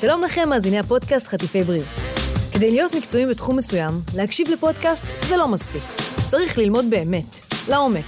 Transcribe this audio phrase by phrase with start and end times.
[0.00, 1.86] שלום לכם, מאזיני הפודקאסט חטיפי בריאות.
[2.52, 5.82] כדי להיות מקצועיים בתחום מסוים, להקשיב לפודקאסט זה לא מספיק.
[6.26, 8.04] צריך ללמוד באמת, לעומק.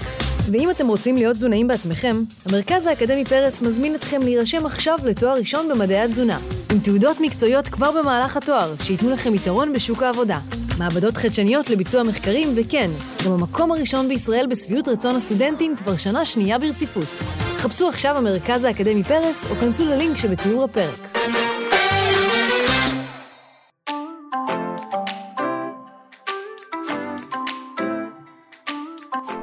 [0.51, 5.69] ואם אתם רוצים להיות תזונאים בעצמכם, המרכז האקדמי פרס מזמין אתכם להירשם עכשיו לתואר ראשון
[5.69, 6.39] במדעי התזונה,
[6.73, 10.39] עם תעודות מקצועיות כבר במהלך התואר, שייתנו לכם יתרון בשוק העבודה.
[10.79, 12.91] מעבדות חדשניות לביצוע מחקרים, וכן,
[13.27, 17.09] גם המקום הראשון בישראל בשביעות רצון הסטודנטים כבר שנה שנייה ברציפות.
[17.57, 21.17] חפשו עכשיו במרכז האקדמי פרס, או כנסו ללינק שבתיאור הפרק.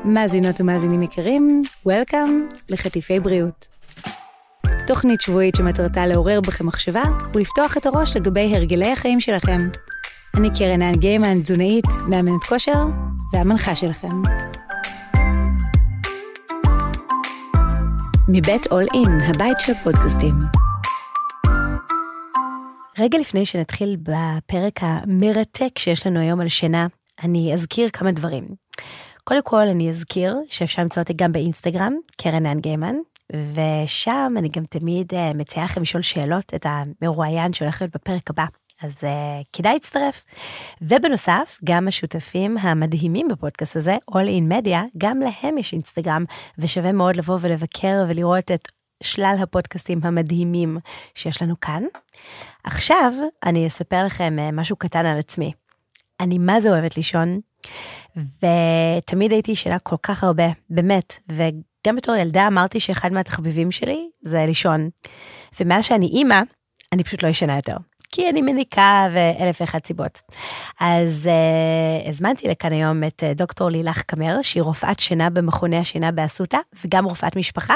[0.06, 3.68] מאזינות ומאזינים יקרים, Welcome לחטיפי בריאות.
[4.88, 7.04] תוכנית שבועית שמטרתה לעורר בכם מחשבה
[7.34, 9.60] ולפתוח את הראש לגבי הרגלי החיים שלכם.
[10.38, 12.86] אני קרן האן גיימן, תזונאית, מאמנת כושר
[13.34, 14.22] והמנחה שלכם.
[18.30, 20.34] מבית אול אין, הבית של הפודקאסטים.
[23.00, 26.88] רגע לפני שנתחיל בפרק המרתק שיש לנו היום על שינה,
[27.24, 28.64] אני אזכיר כמה דברים.
[29.24, 32.96] קודם כל אני אזכיר שאפשר למצוא אותי גם באינסטגרם, קרן האן גיימן,
[33.32, 38.46] ושם אני גם תמיד uh, מציעה לכם לשאול שאלות את המרואיין שהולך להיות בפרק הבא.
[38.82, 39.08] אז uh,
[39.54, 40.24] כדאי להצטרף.
[40.82, 46.26] ובנוסף, גם השותפים המדהימים בפודקאסט הזה, All in Media, גם להם יש אינסטגרם,
[46.58, 48.68] ושווה מאוד לבוא ולבקר ולראות את
[49.04, 50.78] שלל הפודקאסטים המדהימים
[51.16, 51.84] שיש לנו כאן.
[52.64, 53.14] עכשיו
[53.44, 55.52] אני אספר לכם uh, משהו קטן על עצמי.
[56.20, 57.40] אני מה זה אוהבת לישון,
[58.16, 64.46] ותמיד הייתי ישנה כל כך הרבה, באמת, וגם בתור ילדה אמרתי שאחד מהתחביבים שלי זה
[64.46, 64.90] לישון.
[65.60, 66.42] ומאז שאני אימא,
[66.92, 67.78] אני פשוט לא ישנה יותר.
[68.16, 70.22] כי אני מניקה ואלף ואחת סיבות.
[70.80, 76.12] אז uh, הזמנתי לכאן היום את uh, דוקטור לילך קמר, שהיא רופאת שינה במכוני השינה
[76.12, 77.74] באסותא, וגם רופאת משפחה,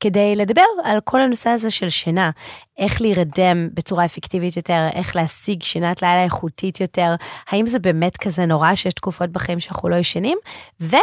[0.00, 2.30] כדי לדבר על כל הנושא הזה של שינה,
[2.78, 7.14] איך להירדם בצורה אפקטיבית יותר, איך להשיג שינת לילה איכותית יותר,
[7.48, 10.38] האם זה באמת כזה נורא שיש תקופות בחיים שאנחנו לא ישנים,
[10.80, 10.96] ו...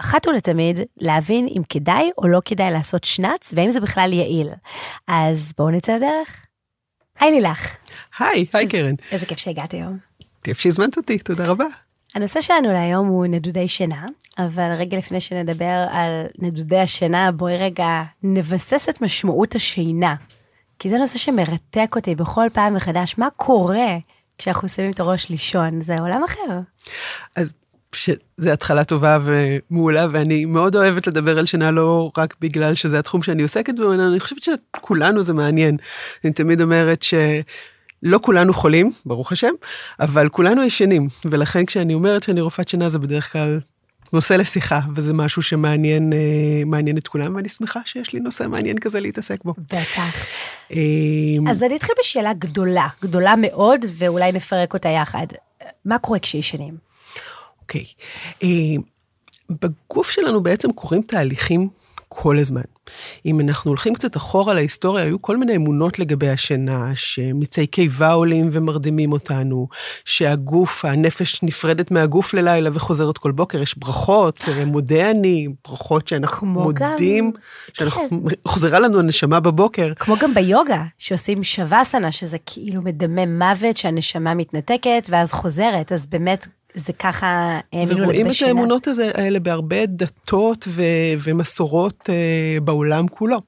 [0.00, 4.48] אחת ולתמיד להבין אם כדאי או לא כדאי לעשות שנץ והאם זה בכלל יעיל.
[5.08, 6.45] אז בואו נצא לדרך.
[7.20, 7.76] היי לילך.
[8.18, 8.94] היי, היי קרן.
[9.12, 9.98] איזה כיף שהגעת היום.
[10.42, 11.64] כיף שהזמנת אותי, תודה רבה.
[12.14, 14.06] הנושא שלנו להיום הוא נדודי שינה,
[14.38, 20.14] אבל רגע לפני שנדבר על נדודי השינה, בואי רגע נבסס את משמעות השינה.
[20.78, 23.96] כי זה נושא שמרתק אותי בכל פעם מחדש, מה קורה
[24.38, 26.60] כשאנחנו שמים את הראש לישון, זה עולם אחר.
[27.36, 27.50] אז
[27.96, 33.22] שזה התחלה טובה ומעולה, ואני מאוד אוהבת לדבר על שינה לא רק בגלל שזה התחום
[33.22, 35.76] שאני עוסקת בו, אלא אני חושבת שכולנו זה מעניין.
[36.24, 37.14] אני תמיד אומרת ש...
[38.02, 39.52] לא כולנו חולים, ברוך השם,
[40.00, 43.60] אבל כולנו ישנים, ולכן כשאני אומרת שאני רופאת שינה זה בדרך כלל
[44.12, 46.18] נושא לשיחה, וזה משהו שמעניין אה,
[46.66, 49.54] מעניין את כולם, ואני שמחה שיש לי נושא מעניין כזה להתעסק בו.
[49.58, 50.26] בטח.
[50.72, 50.76] אה,
[51.50, 55.26] אז אני אתחיל בשאלה גדולה, גדולה מאוד, ואולי נפרק אותה יחד.
[55.84, 56.85] מה קורה כשישנים?
[57.66, 57.84] אוקיי.
[58.42, 58.82] אה,
[59.50, 61.68] בגוף שלנו בעצם קורים תהליכים
[62.08, 62.62] כל הזמן.
[63.26, 68.48] אם אנחנו הולכים קצת אחורה להיסטוריה, היו כל מיני אמונות לגבי השינה, שמצי קיבה עולים
[68.52, 69.68] ומרדימים אותנו,
[70.04, 76.46] שהגוף, הנפש נפרדת מהגוף ללילה וחוזרת כל בוקר, יש ברכות, אה, מודה אני, ברכות שאנחנו
[76.46, 77.40] מודים, גם...
[77.72, 78.36] שאנחנו, כן.
[78.48, 79.94] חוזרה לנו הנשמה בבוקר.
[79.94, 86.46] כמו גם ביוגה, שעושים שווסנה, שזה כאילו מדמם מוות, שהנשמה מתנתקת ואז חוזרת, אז באמת
[86.76, 87.26] זה ככה
[87.72, 90.82] האמינו לזה ורואים את האמונות האלה בהרבה דתות ו-
[91.24, 93.40] ומסורות uh, בעולם כולו.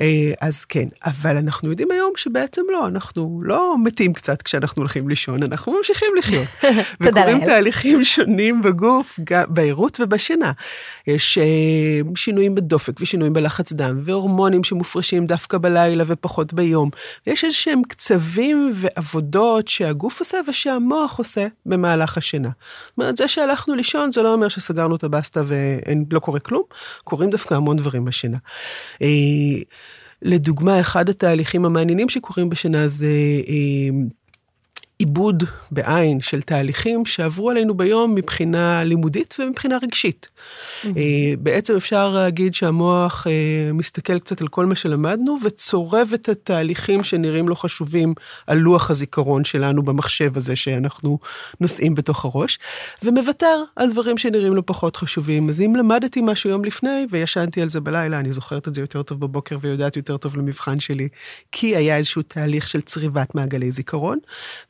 [0.00, 5.08] אה, אז כן, אבל אנחנו יודעים היום שבעצם לא, אנחנו לא מתים קצת כשאנחנו הולכים
[5.08, 6.46] לישון, אנחנו ממשיכים לחיות.
[7.00, 10.52] וקורים תהליכים שונים בגוף, בעירות ובשינה.
[11.06, 11.44] יש אה,
[12.16, 16.90] שינויים בדופק ושינויים בלחץ דם, והורמונים שמופרשים דווקא בלילה ופחות ביום.
[17.26, 22.48] ויש איזה שהם קצבים ועבודות שהגוף עושה ושהמוח עושה במהלך השינה.
[22.48, 26.62] זאת אומרת, זה שהלכנו לישון זה לא אומר שסגרנו את הבסטה ולא קורה כלום,
[27.04, 28.38] קורים דווקא המון דברים בשינה.
[30.22, 33.06] לדוגמה, אחד התהליכים המעניינים שקורים בשינה זה
[33.48, 34.04] אה,
[34.98, 40.28] עיבוד בעין של תהליכים שעברו עלינו ביום מבחינה לימודית ומבחינה רגשית.
[40.82, 40.86] Mm-hmm.
[41.38, 47.48] בעצם אפשר להגיד שהמוח אה, מסתכל קצת על כל מה שלמדנו וצורב את התהליכים שנראים
[47.48, 48.14] לו חשובים
[48.46, 51.18] על לוח הזיכרון שלנו במחשב הזה שאנחנו
[51.60, 52.58] נושאים בתוך הראש,
[53.02, 55.48] ומוותר על דברים שנראים לו פחות חשובים.
[55.48, 59.02] אז אם למדתי משהו יום לפני וישנתי על זה בלילה, אני זוכרת את זה יותר
[59.02, 61.08] טוב בבוקר ויודעת יותר טוב למבחן שלי,
[61.52, 64.18] כי היה איזשהו תהליך של צריבת מעגלי זיכרון,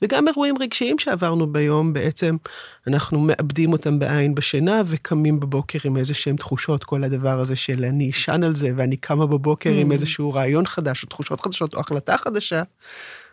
[0.02, 2.36] וגם גם אירועים רגשיים שעברנו ביום, בעצם
[2.86, 7.84] אנחנו מאבדים אותם בעין בשינה וקמים בבוקר עם איזה שהם תחושות, כל הדבר הזה של
[7.84, 9.72] אני אשן על זה ואני קמה בבוקר mm.
[9.72, 12.62] עם איזשהו רעיון חדש או תחושות חדשות או החלטה חדשה.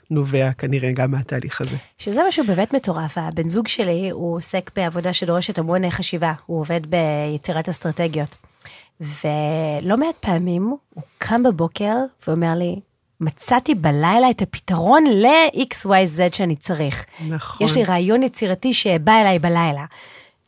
[0.09, 1.75] נובע כנראה גם מהתהליך הזה.
[1.97, 6.81] שזה משהו באמת מטורף, הבן זוג שלי הוא עוסק בעבודה שדורשת המון חשיבה, הוא עובד
[6.87, 8.37] ביצירת אסטרטגיות.
[9.01, 11.95] ולא מעט פעמים הוא קם בבוקר
[12.27, 12.79] ואומר לי,
[13.21, 17.05] מצאתי בלילה את הפתרון ל-XYZ שאני צריך.
[17.27, 17.67] נכון.
[17.67, 19.85] יש לי רעיון יצירתי שבא אליי בלילה.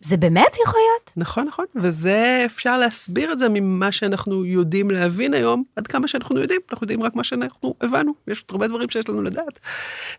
[0.02, 1.12] זה באמת יכול להיות?
[1.18, 6.40] נכון, נכון, וזה אפשר להסביר את זה ממה שאנחנו יודעים להבין היום, עד כמה שאנחנו
[6.40, 9.60] יודעים, אנחנו יודעים רק מה שאנחנו הבנו, יש עוד הרבה דברים שיש לנו לדעת.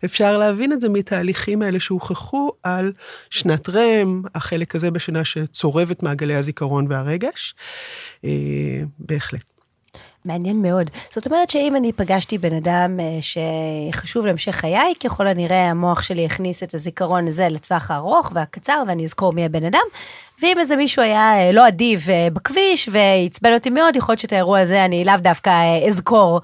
[0.05, 2.93] אפשר להבין את זה מתהליכים האלה שהוכחו על
[3.29, 7.55] שנת רם, החלק הזה בשנה שצורב את מעגלי הזיכרון והרגש,
[8.25, 8.29] אה,
[8.99, 9.60] בהחלט.
[10.25, 10.89] מעניין מאוד.
[11.09, 13.19] זאת אומרת שאם אני פגשתי בן אדם אה,
[13.91, 19.03] שחשוב להמשך חיי, ככל הנראה המוח שלי הכניס את הזיכרון הזה לטווח הארוך והקצר, ואני
[19.03, 19.85] אזכור מי הבן אדם.
[20.41, 24.33] ואם איזה מישהו היה אה, לא אדיב אה, בכביש ועצבן אותי מאוד, יכול להיות שאת
[24.33, 25.51] האירוע הזה אני לאו דווקא
[25.87, 26.41] אזכור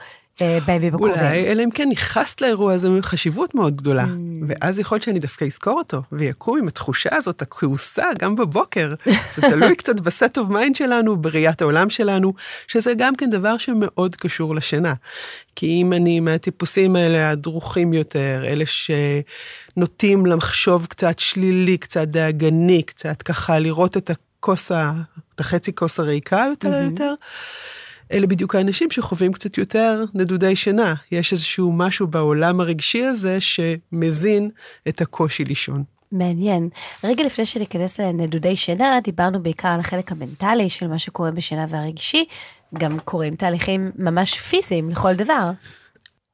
[0.65, 1.15] בימים הקרובים.
[1.15, 4.09] אולי, אלא אם כן ייחסת לאירוע הזה חשיבות מאוד גדולה, mm.
[4.47, 8.93] ואז יכול להיות שאני דווקא אזכור אותו, ואקום עם התחושה הזאת, הכעוסה, גם בבוקר.
[9.33, 12.33] זה תלוי קצת ב set of mind שלנו, בראיית העולם שלנו,
[12.67, 14.93] שזה גם כן דבר שמאוד קשור לשינה.
[15.55, 18.63] כי אם אני מהטיפוסים האלה הדרוכים יותר, אלה
[19.75, 26.45] שנוטים לחשוב קצת שלילי, קצת דאגני, קצת ככה לראות את הכוס, את החצי כוס הריקה
[26.49, 26.89] יותר, mm-hmm.
[26.89, 27.13] יותר,
[28.11, 30.93] אלה בדיוק האנשים שחווים קצת יותר נדודי שינה.
[31.11, 34.49] יש איזשהו משהו בעולם הרגשי הזה שמזין
[34.87, 35.83] את הקושי לישון.
[36.11, 36.69] מעניין.
[37.03, 42.25] רגע לפני שניכנס לנדודי שינה, דיברנו בעיקר על החלק המנטלי של מה שקורה בשינה והרגשי.
[42.77, 45.51] גם קורים תהליכים ממש פיזיים לכל דבר.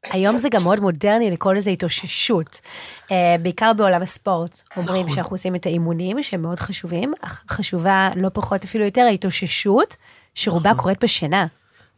[0.04, 2.62] היום זה גם מאוד מודרני לקרוא לזה התאוששות,
[3.06, 3.12] uh,
[3.42, 4.64] בעיקר בעולם הספורט.
[4.78, 5.16] אומרים נכון.
[5.16, 9.96] שאנחנו עושים את האימונים שהם מאוד חשובים, אך חשובה לא פחות אפילו יותר ההתאוששות,
[10.36, 10.82] שרובה נכון.
[10.82, 11.48] קורית בשינה.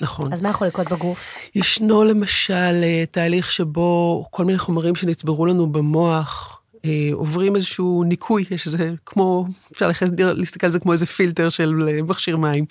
[0.02, 0.34] נכון.
[0.34, 1.34] אז מה יכול לקרות בגוף?
[1.56, 8.46] ישנו למשל אה, תהליך שבו כל מיני חומרים שנצברו לנו במוח, אה, עוברים איזשהו ניקוי,
[8.52, 12.66] יש איזה כמו, אפשר להסתכל על זה כמו איזה פילטר של אה, מכשיר מים.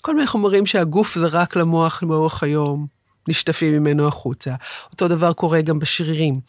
[0.00, 2.99] כל מיני חומרים שהגוף זרק למוח לאורך היום.
[3.30, 4.54] נשטפים ממנו החוצה.
[4.92, 6.40] אותו דבר קורה גם בשרירים.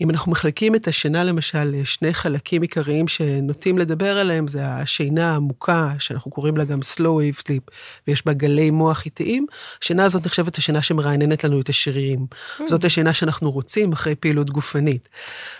[0.00, 5.92] אם אנחנו מחלקים את השינה למשל לשני חלקים עיקריים שנוטים לדבר עליהם, זה השינה העמוקה,
[5.98, 7.74] שאנחנו קוראים לה גם slow wave sleep,
[8.06, 9.46] ויש בה גלי מוח איטיים,
[9.82, 12.26] השינה הזאת נחשבת השינה שמרעננת לנו את השרירים.
[12.30, 12.62] Mm.
[12.66, 15.08] זאת השינה שאנחנו רוצים אחרי פעילות גופנית.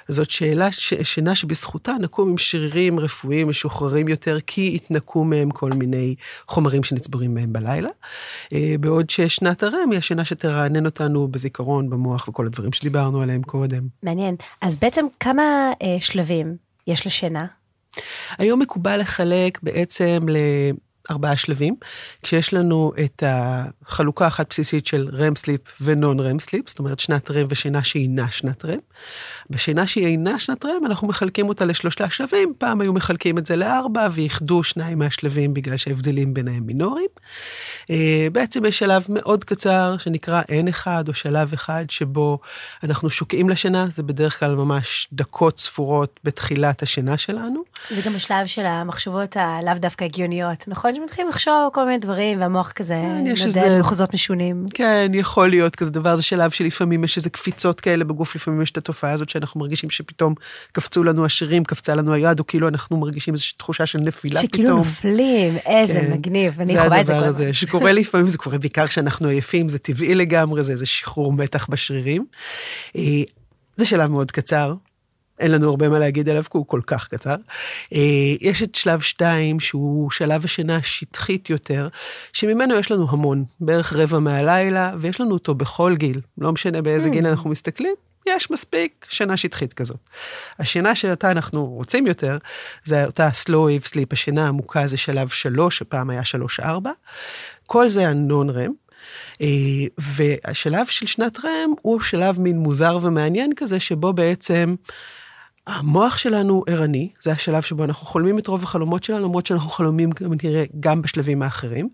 [0.09, 0.69] זאת שאלה,
[1.03, 6.15] שינה שבזכותה נקום עם שרירים רפואיים משוחררים יותר, כי התנקו מהם כל מיני
[6.49, 7.89] חומרים שנצברים מהם בלילה.
[8.53, 13.43] אה, בעוד ששנת הרם היא השינה שתרענן לרענן אותנו בזיכרון, במוח וכל הדברים שדיברנו עליהם
[13.43, 13.83] קודם.
[14.03, 14.37] מעניין.
[14.61, 17.47] אז בעצם כמה אה, שלבים יש לשינה?
[18.39, 20.37] היום מקובל לחלק בעצם ל...
[21.11, 21.77] ארבעה שלבים,
[22.23, 27.31] כשיש לנו את החלוקה אחת בסיסית של רם סליפ ונון רם סליפ, זאת אומרת שנת
[27.31, 28.79] רם ושינה שאינה שנת רם.
[29.51, 33.57] בשינה שהיא אינה שנת רם, אנחנו מחלקים אותה לשלושה שלבים, פעם היו מחלקים את זה
[33.57, 37.09] לארבע ואיחדו שניים מהשלבים בגלל שההבדלים ביניהם מינוריים.
[37.91, 42.39] אה, בעצם יש שלב מאוד קצר שנקרא N1 או שלב אחד שבו
[42.85, 47.63] אנחנו שוקעים לשינה, זה בדרך כלל ממש דקות ספורות בתחילת השינה שלנו.
[47.91, 50.95] זה גם השלב של המחשבות הלאו דווקא הגיוניות, נכון?
[51.01, 54.67] שמתחילים לחשוב כל מיני דברים והמוח כזה כן, נודד במחוזות משונים.
[54.75, 58.71] כן, יכול להיות כזה דבר, זה שלב שלפעמים יש איזה קפיצות כאלה בגוף, לפעמים יש
[58.71, 60.35] את התופעה הזאת שאנחנו מרגישים שפתאום
[60.73, 64.69] קפצו לנו השירים, קפצה לנו היד, או כאילו אנחנו מרגישים איזושהי תחושה של נפילה שכאילו
[64.69, 64.85] פתאום.
[64.85, 67.53] שכאילו נופלים, איזה כן, מגניב, אני חווה את זה כל הזמן.
[67.53, 72.25] שקורה לפעמים, זה קורה בעיקר כשאנחנו עייפים, זה טבעי לגמרי, זה איזה שחרור מתח בשרירים.
[72.97, 73.03] אה,
[73.77, 74.75] זה שלב מאוד קצר,
[75.41, 77.37] אין לנו הרבה מה להגיד עליו, כי הוא כל כך קצר.
[77.95, 78.01] אה,
[78.41, 81.89] יש את שלב שתיים, שהוא שלב השינה השטחית יותר,
[82.33, 87.09] שממנו יש לנו המון, בערך רבע מהלילה, ויש לנו אותו בכל גיל, לא משנה באיזה
[87.09, 87.13] mm.
[87.13, 87.95] גיל אנחנו מסתכלים,
[88.27, 90.01] יש מספיק שינה שטחית כזאת.
[90.59, 92.39] השינה שאותה אנחנו רוצים יותר,
[92.85, 96.91] זה אותה slow wave sleep, השינה העמוקה זה שלב שלוש, שפעם היה שלוש ארבע.
[97.67, 98.73] כל זה הנון רם.
[99.41, 99.47] אה,
[99.99, 104.75] והשלב של שנת רם הוא שלב מין מוזר ומעניין כזה, שבו בעצם
[105.67, 110.11] המוח שלנו ערני, זה השלב שבו אנחנו חולמים את רוב החלומות שלנו, למרות שאנחנו חלומים
[110.11, 111.89] גם נראה גם בשלבים האחרים.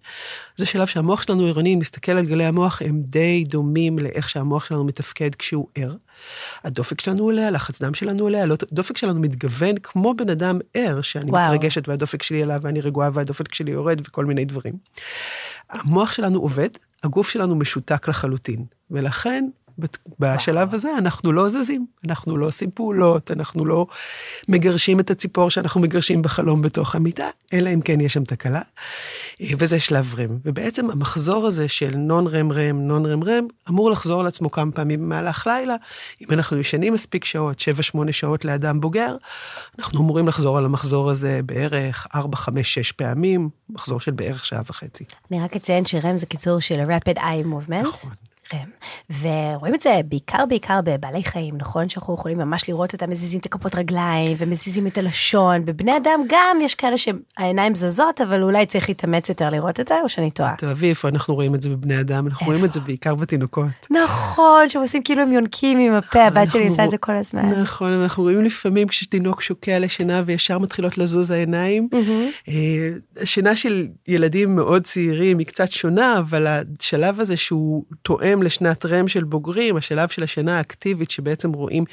[0.57, 4.85] זה שלב שהמוח שלנו ערני, מסתכל על גלי המוח, הם די דומים לאיך שהמוח שלנו
[4.85, 5.95] מתפקד כשהוא ער.
[6.65, 11.31] הדופק שלנו עולה, הלחץ דם שלנו עולה, הדופק שלנו מתגוון כמו בן אדם ער, שאני
[11.31, 11.45] וואו.
[11.45, 14.75] מתרגשת והדופק שלי עליו ואני רגועה והדופק שלי יורד וכל מיני דברים.
[15.71, 16.69] המוח שלנו עובד,
[17.05, 19.45] הגוף שלנו משותק לחלוטין, ולכן
[20.19, 23.87] בשלב הזה אנחנו לא זזים, אנחנו לא עושים פעולות, אנחנו לא
[24.49, 28.61] מגרשים את הציפור שאנחנו מגרשים בחלום בתוך המיטה, אלא אם כן יש שם תקלה.
[29.41, 30.39] אה, וזה שלב רם.
[30.45, 34.73] ובעצם המחזור הזה של נון רם רם, נון רם רם, אמור לחזור על עצמו כמה
[34.73, 35.77] פעמים במהלך לילה.
[36.21, 39.17] אם אנחנו ישנים מספיק שעות, 7-8 שעות לאדם בוגר,
[39.79, 44.63] אנחנו אמורים לחזור על המחזור הזה בערך 4, 5, 6 פעמים, מחזור של בערך שעה
[44.67, 45.05] וחצי.
[45.31, 47.83] אני רק אציין שרם זה קיצור של rapid eye movement.
[47.83, 48.11] נכון.
[48.55, 48.69] רם.
[49.21, 51.89] ורואים את זה בעיקר בעיקר בבעלי חיים, נכון?
[51.89, 56.57] שאנחנו יכולים ממש לראות אותם מזיזים את הכפות רגליים ומזיזים את הלשון, בבני אדם גם
[56.63, 60.55] יש כאלה שהעיניים זזות, אבל אולי צריך להתאמץ יותר לראות את זה, או שאני טועה?
[60.59, 63.87] תאהבי איפה אנחנו רואים את זה בבני אדם, אנחנו רואים את זה בעיקר בתינוקות.
[63.91, 67.47] נכון, שהם עושים כאילו הם יונקים עם הפה, הבת שלי עושה את זה כל הזמן.
[67.47, 71.89] נכון, אנחנו רואים לפעמים כשתינוק שוקע לשינה וישר מתחילות לזוז העיניים.
[72.49, 72.53] אה,
[73.23, 78.87] השינה של ילדים מאוד צעירים היא קצת שונה, אבל השלב הזה שהוא תואם בהתאם לשנת
[78.87, 81.85] רם של בוגרים, השלב של השינה האקטיבית, שבעצם רואים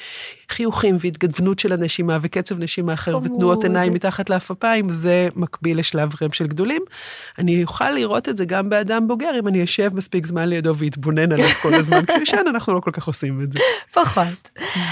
[0.49, 3.17] חיוכים והתגוונות של הנשימה וקצב נשימה אחר.
[3.23, 6.81] ותנועות עיניים מתחת לאפפיים, זה מקביל לשלב רם של גדולים.
[7.39, 11.31] אני אוכל לראות את זה גם באדם בוגר, אם אני אשב מספיק זמן לידו ואתבונן
[11.31, 13.59] עליו כל הזמן, כי ישן אנחנו לא כל כך עושים את זה.
[13.93, 14.49] פחות.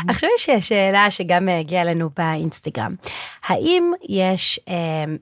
[0.08, 2.96] עכשיו יש שאלה שגם הגיעה לנו באינסטגרם.
[3.48, 4.76] האם יש אה,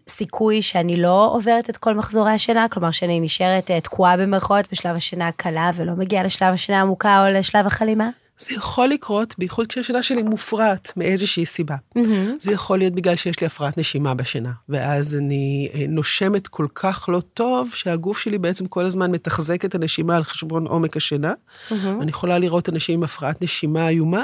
[0.09, 4.95] סיכוי שאני לא עוברת את כל מחזורי השינה, כלומר שאני נשארת אה, תקועה במרכאות בשלב
[4.95, 8.09] השינה הקלה ולא מגיעה לשלב השינה העמוקה או לשלב החלימה?
[8.39, 11.75] זה יכול לקרות, בייחוד כשהשינה שלי מופרעת מאיזושהי סיבה.
[11.75, 12.01] Mm-hmm.
[12.39, 17.09] זה יכול להיות בגלל שיש לי הפרעת נשימה בשינה, ואז אני אה, נושמת כל כך
[17.09, 21.33] לא טוב, שהגוף שלי בעצם כל הזמן מתחזק את הנשימה על חשבון עומק השינה.
[21.33, 21.73] Mm-hmm.
[22.01, 24.23] אני יכולה לראות אנשים עם הפרעת נשימה איומה,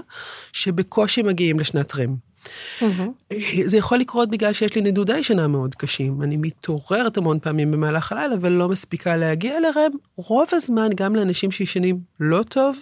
[0.53, 2.15] שבקושי מגיעים לשנת רם.
[2.79, 3.33] Mm-hmm.
[3.65, 6.21] זה יכול לקרות בגלל שיש לי נדודי שינה מאוד קשים.
[6.21, 9.91] אני מתעוררת המון פעמים במהלך הלילה ולא מספיקה להגיע לרם.
[10.15, 12.77] רוב הזמן, גם לאנשים שישנים לא טוב,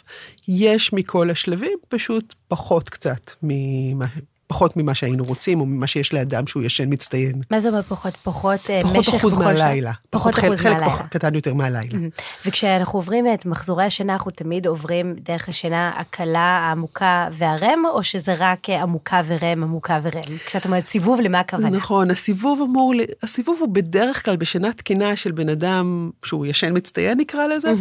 [0.47, 4.05] יש מכל השלבים, פשוט פחות קצת ממה
[4.53, 7.41] פחות ממה שהיינו רוצים, או ממה שיש לאדם שהוא ישן מצטיין.
[7.51, 8.13] מה זה אומר פחות?
[8.23, 9.91] פחות, אה, פחות משך אחוז מהלילה.
[10.09, 10.97] פחות, פחות אחוז חלק מהלילה.
[10.97, 11.99] חלק קטן יותר מהלילה.
[12.45, 18.35] וכשאנחנו עוברים את מחזורי השינה, אנחנו תמיד עוברים דרך השינה הקלה, העמוקה והרם, או שזה
[18.39, 20.37] רק אה, עמוקה ורם, עמוקה ורם?
[20.45, 21.69] כשאת אומרת סיבוב, למה הכוונה?
[21.69, 22.93] נכון, הסיבוב אמור,
[23.23, 27.73] הסיבוב הוא בדרך כלל בשינה תקינה של בן אדם שהוא ישן מצטיין נקרא לזה,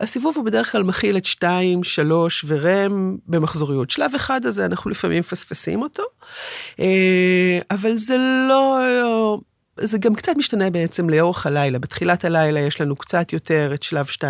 [0.00, 3.90] הסיבוב הוא בדרך כלל מכיל את שתיים, שלוש ורם במחזוריות.
[3.90, 6.02] שלב אחד הזה אנחנו לפעמים מפספסים אותו.
[6.80, 8.16] אה, אבל זה
[8.48, 9.38] לא...
[9.80, 11.78] זה גם קצת משתנה בעצם לאורך הלילה.
[11.78, 14.22] בתחילת הלילה יש לנו קצת יותר את שלב 2-3,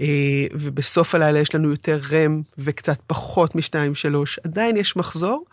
[0.00, 0.06] אה,
[0.52, 4.14] ובסוף הלילה יש לנו יותר רם וקצת פחות מ-2-3.
[4.44, 5.44] עדיין יש מחזור,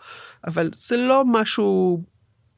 [0.46, 2.02] אבל זה לא משהו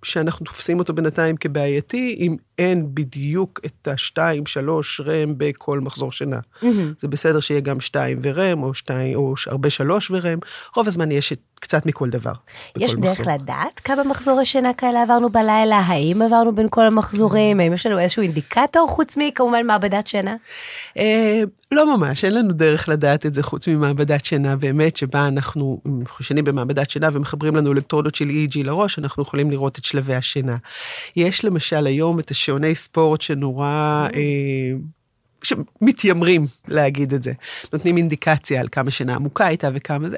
[0.03, 6.39] שאנחנו תופסים אותו בינתיים כבעייתי, אם אין בדיוק את השתיים, שלוש רם בכל מחזור שינה.
[6.39, 6.67] Mm-hmm.
[6.99, 10.39] זה בסדר שיהיה גם שתיים ורם, או, שתיים, או הרבה שלוש ורם,
[10.77, 12.33] רוב הזמן יש קצת מכל דבר.
[12.77, 13.35] יש דרך מחזור.
[13.35, 15.79] לדעת כמה מחזורי שינה כאלה עברנו בלילה?
[15.79, 17.61] האם עברנו בין כל המחזורים?
[17.61, 20.37] האם יש לנו איזשהו אינדיקטור חוץ מכמובן מעבדת שינה?
[20.99, 25.81] אה, לא ממש, אין לנו דרך לדעת את זה חוץ ממעבדת שינה באמת, שבה אנחנו
[26.21, 30.57] ישנים במעבדת שינה ומחברים לנו אלקטרודות של EEG לראש, אנחנו יכולים לראות את שלבי השינה.
[31.17, 33.67] יש למשל היום את השעוני ספורט שנורא...
[34.15, 34.98] אה,
[35.43, 37.33] שמתיימרים להגיד את זה.
[37.73, 40.17] נותנים אינדיקציה על כמה שינה עמוקה הייתה וכמה זה.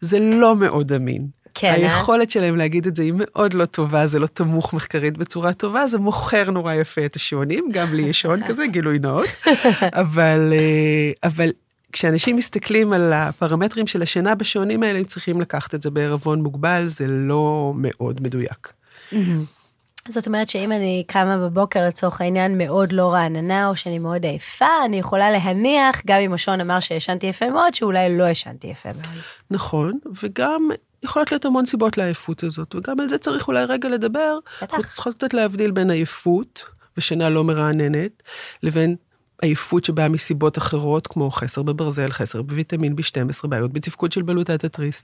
[0.00, 1.26] זה לא מאוד אמין.
[1.54, 1.68] כן.
[1.68, 1.74] אה?
[1.74, 5.86] היכולת שלהם להגיד את זה היא מאוד לא טובה, זה לא תמוך מחקרית בצורה טובה,
[5.86, 9.28] זה מוכר נורא יפה את השעונים, גם לי יש שעון כזה, גילוי נאות.
[10.02, 11.50] אבל, אה, אבל
[11.92, 16.84] כשאנשים מסתכלים על הפרמטרים של השינה בשעונים האלה, הם צריכים לקחת את זה בערבון מוגבל,
[16.88, 18.72] זה לא מאוד מדויק.
[20.08, 24.84] זאת אומרת שאם אני קמה בבוקר לצורך העניין מאוד לא רעננה או שאני מאוד עייפה,
[24.84, 29.22] אני יכולה להניח, גם אם השעון אמר שישנתי יפה מאוד, שאולי לא ישנתי יפה מאוד.
[29.50, 30.68] נכון, וגם
[31.02, 34.38] יכולות להיות המון סיבות לעייפות הזאת, וגם על זה צריך אולי רגע לדבר.
[34.62, 34.74] בטח.
[34.74, 36.64] אנחנו צריכות קצת להבדיל בין עייפות
[36.96, 38.22] ושינה לא מרעננת,
[38.62, 38.96] לבין
[39.42, 45.02] עייפות שבאה מסיבות אחרות, כמו חסר בברזל, חסר בוויטמין B12, בעיות בתפקוד של בלוטת התריס.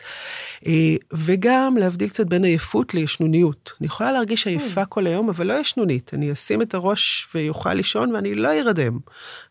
[0.67, 0.73] אה,
[1.13, 3.73] וגם להבדיל קצת בין עייפות לישנוניות.
[3.81, 4.87] אני יכולה להרגיש עייפה mm.
[4.87, 6.11] כל היום, אבל לא ישנונית.
[6.15, 8.99] אני אשים את הראש ויוכל לישון ואני לא ארדם.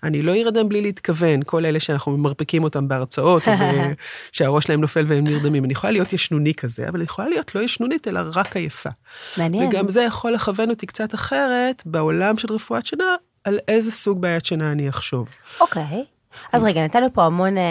[0.04, 3.44] אני לא ארדם בלי להתכוון, כל אלה שאנחנו מרפקים אותם בהרצאות,
[4.32, 5.65] שהראש שלהם נופל והם נרדמים.
[5.65, 8.89] אני יכולה להיות ישנוני כזה, אבל אני יכולה להיות לא ישנונית, אלא רק עייפה.
[9.38, 9.68] מעניין.
[9.68, 13.15] וגם זה יכול לכוון אותי קצת אחרת בעולם של רפואת שינה,
[13.46, 15.30] על איזה סוג בעיית שינה אני אחשוב.
[15.62, 15.84] אוקיי.
[15.84, 16.16] Okay.
[16.54, 17.64] אז רגע, נתנו פה המון, אה,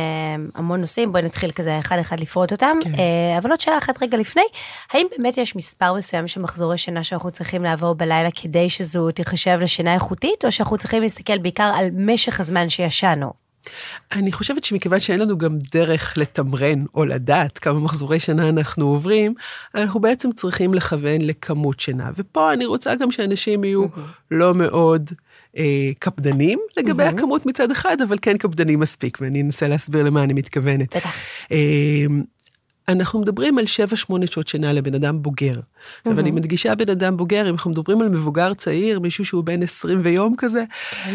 [0.54, 2.78] המון נושאים, בואי נתחיל כזה אחד אחד לפרוט אותם.
[2.80, 2.90] כן.
[2.90, 4.42] אה, אבל עוד שאלה אחת רגע לפני,
[4.92, 9.58] האם באמת יש מספר מסוים של מחזורי שינה שאנחנו צריכים לעבור בלילה כדי שזו תיחשב
[9.60, 13.44] לשינה איכותית, או שאנחנו צריכים להסתכל בעיקר על משך הזמן שישנו?
[14.12, 19.34] אני חושבת שמכיוון שאין לנו גם דרך לתמרן או לדעת כמה מחזורי שינה אנחנו עוברים,
[19.74, 22.10] אנחנו בעצם צריכים לכוון לכמות שינה.
[22.16, 23.86] ופה אני רוצה גם שאנשים יהיו
[24.30, 25.10] לא מאוד
[25.56, 30.32] אה, קפדנים לגבי הכמות מצד אחד, אבל כן קפדנים מספיק, ואני אנסה להסביר למה אני
[30.32, 30.96] מתכוונת.
[30.96, 31.14] בטח.
[31.52, 32.06] אה,
[32.88, 35.54] אנחנו מדברים על 7-8 שעות שינה לבן אדם בוגר.
[35.54, 36.10] Mm-hmm.
[36.10, 39.62] אבל אני מדגישה בן אדם בוגר, אם אנחנו מדברים על מבוגר צעיר, מישהו שהוא בן
[39.62, 41.08] 20 ויום כזה, mm-hmm.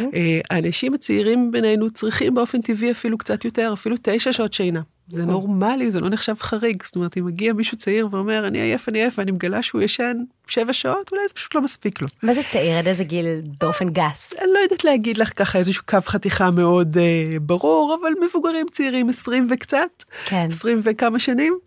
[0.50, 4.82] האנשים הצעירים בינינו צריכים באופן טבעי אפילו קצת יותר, אפילו 9 שעות שינה.
[5.08, 6.84] זה נורמלי, זה לא נחשב חריג.
[6.86, 10.18] זאת אומרת, אם מגיע מישהו צעיר ואומר, אני עייף, אני עייף, ואני מגלה שהוא ישן
[10.50, 12.08] שבע שעות, אולי זה פשוט לא מספיק לו.
[12.24, 12.78] מה זה צעיר?
[12.78, 14.34] עד איזה גיל באופן גס?
[14.42, 19.10] אני לא יודעת להגיד לך ככה איזשהו קו חתיכה מאוד אה, ברור, אבל מבוגרים צעירים
[19.10, 20.48] 20 וקצת, כן.
[20.52, 21.58] 20 וכמה שנים.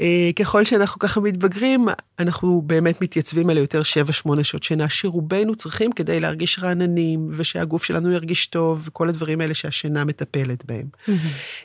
[0.00, 1.88] אה, ככל שאנחנו ככה מתבגרים,
[2.18, 3.82] אנחנו באמת מתייצבים על יותר
[4.28, 9.54] 7-8 שעות שינה, שרובנו צריכים כדי להרגיש רעננים, ושהגוף שלנו ירגיש טוב, וכל הדברים האלה
[9.54, 10.86] שהשינה מטפלת בהם.
[11.08, 11.10] Mm-hmm.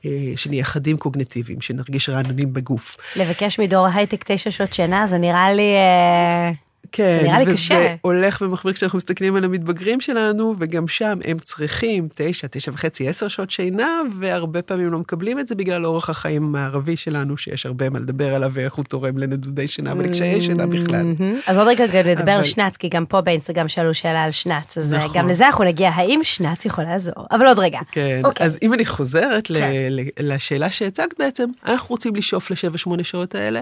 [0.06, 2.98] אה, שנהיה חדים קוגנטיביים, שנרגיש רעננים בגוף.
[3.16, 5.76] לבקש מדור ההייטק 9 שעות שינה, זה נראה לי...
[5.76, 6.52] אה...
[6.92, 7.96] כן, זה נראה לי וזה קשה.
[8.02, 13.28] הולך ומחמיר כשאנחנו מסתכלים על המתבגרים שלנו, וגם שם הם צריכים תשע, תשע וחצי, עשר
[13.28, 17.90] שעות שינה, והרבה פעמים לא מקבלים את זה בגלל אורח החיים המערבי שלנו, שיש הרבה
[17.90, 21.14] מה לדבר עליו ואיך הוא תורם לנדודי שינה ולקשיי שינה בכלל.
[21.48, 24.78] אז עוד רגע גם נדבר על שנץ, כי גם פה באינסטגרם שאלו שאלה על שנץ,
[24.78, 25.18] אז נכון.
[25.18, 27.28] גם לזה אנחנו נגיע, האם שנץ יכול לעזור?
[27.32, 27.80] אבל עוד רגע.
[27.92, 28.46] כן, אוקיי.
[28.46, 29.72] אז אם אני חוזרת כן.
[30.20, 33.62] לשאלה שהצגת בעצם, אנחנו רוצים לשאוף לשבע, שמונה שעות האלה.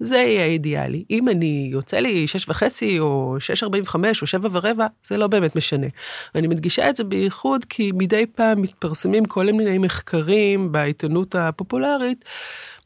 [0.00, 1.04] זה יהיה אידיאלי.
[1.10, 5.26] אם אני יוצא לי שש וחצי או שש ארבעים וחמש או שבע ורבע, זה לא
[5.26, 5.86] באמת משנה.
[6.34, 12.24] ואני מדגישה את זה בייחוד כי מדי פעם מתפרסמים כל מיני מחקרים בעיתונות הפופולרית,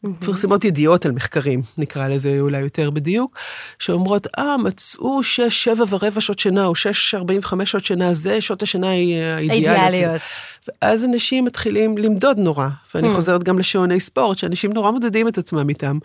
[0.05, 3.39] מפרסמות ידיעות על מחקרים, נקרא לזה אולי יותר בדיוק,
[3.79, 8.41] שאומרות, אה, מצאו שש, שבע ורבע שעות שינה, או שש, ארבעים וחמש שעות שינה, זה
[8.41, 9.51] שעות השינה האידיאליות.
[9.51, 10.23] אידיאליות.
[10.69, 13.15] ואז אנשים מתחילים למדוד נורא, ואני hmm.
[13.15, 15.99] חוזרת גם לשעוני ספורט, שאנשים נורא מודדים את עצמם איתם.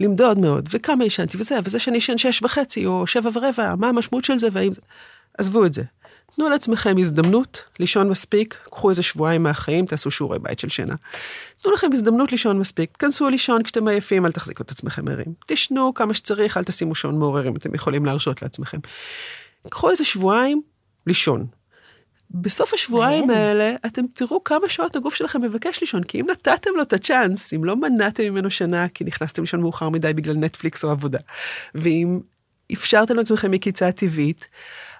[0.00, 4.24] למדוד מאוד, וכמה ישנתי וזה, וזה שאני ישן שש וחצי או שבע ורבע, מה המשמעות
[4.24, 4.80] של זה והאם זה...
[5.38, 5.82] עזבו את זה.
[6.36, 10.94] תנו לעצמכם הזדמנות לישון מספיק, קחו איזה שבועיים מהחיים, תעשו שיעורי בית של שינה.
[11.62, 15.34] תנו לכם הזדמנות לישון מספיק, תכנסו לישון כשאתם עייפים, אל תחזיקו את עצמכם ערים.
[15.46, 18.78] תשנו כמה שצריך, אל תשימו שעון מעורר אם אתם יכולים להרשות לעצמכם.
[19.68, 20.62] קחו איזה שבועיים
[21.06, 21.46] לישון.
[22.30, 26.82] בסוף השבועיים האלה, אתם תראו כמה שעות הגוף שלכם מבקש לישון, כי אם נתתם לו
[26.82, 30.90] את הצ'אנס, אם לא מנעתם ממנו שנה כי נכנסתם לישון מאוחר מדי בגלל נטפליקס או
[30.90, 31.18] עבודה,
[31.74, 32.20] ואם
[32.72, 34.48] אפשרתם לעצמכם מקיצה טבעית,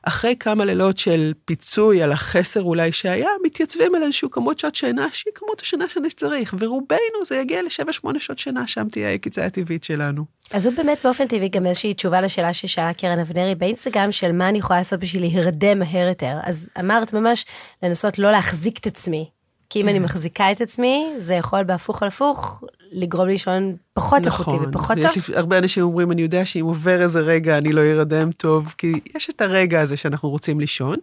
[0.08, 5.08] אחרי כמה לילות של פיצוי על החסר אולי שהיה, מתייצבים על איזשהו כמות שעות שינה
[5.12, 9.84] שהיא כמות השינה שאני צריך, ורובנו זה יגיע ל-7-8 שעות שינה, שם תהיה הקיצה הטבעית
[9.84, 10.24] שלנו.
[10.52, 14.48] אז הוא באמת באופן טבעי גם איזושהי תשובה לשאלה ששאלה קרן אבנרי באינסטגרם, של מה
[14.48, 16.34] אני יכולה לעשות בשביל להירדם מהר יותר.
[16.42, 17.44] אז אמרת ממש
[17.82, 19.30] לנסות לא להחזיק את עצמי,
[19.70, 19.88] כי אם כן.
[19.88, 24.68] אני מחזיקה את עצמי, זה יכול בהפוך על הפוך לגרום לי לישון פחות נכון, איכותי
[24.68, 25.16] ופחות טוב.
[25.16, 28.92] יש הרבה אנשים אומרים, אני יודע שאם עובר איזה רגע אני לא ארדם טוב, כי
[29.16, 30.96] יש את הרגע הזה שאנחנו רוצים לישון.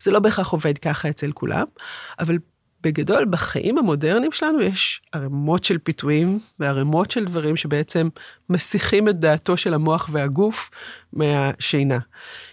[0.00, 1.64] זה לא בהכרח עובד ככה אצל כולם,
[2.20, 2.38] אבל
[2.82, 8.08] בגדול, בחיים המודרניים שלנו יש ערימות של פיתויים וערימות של דברים שבעצם
[8.50, 10.70] מסיחים את דעתו של המוח והגוף
[11.12, 11.98] מהשינה.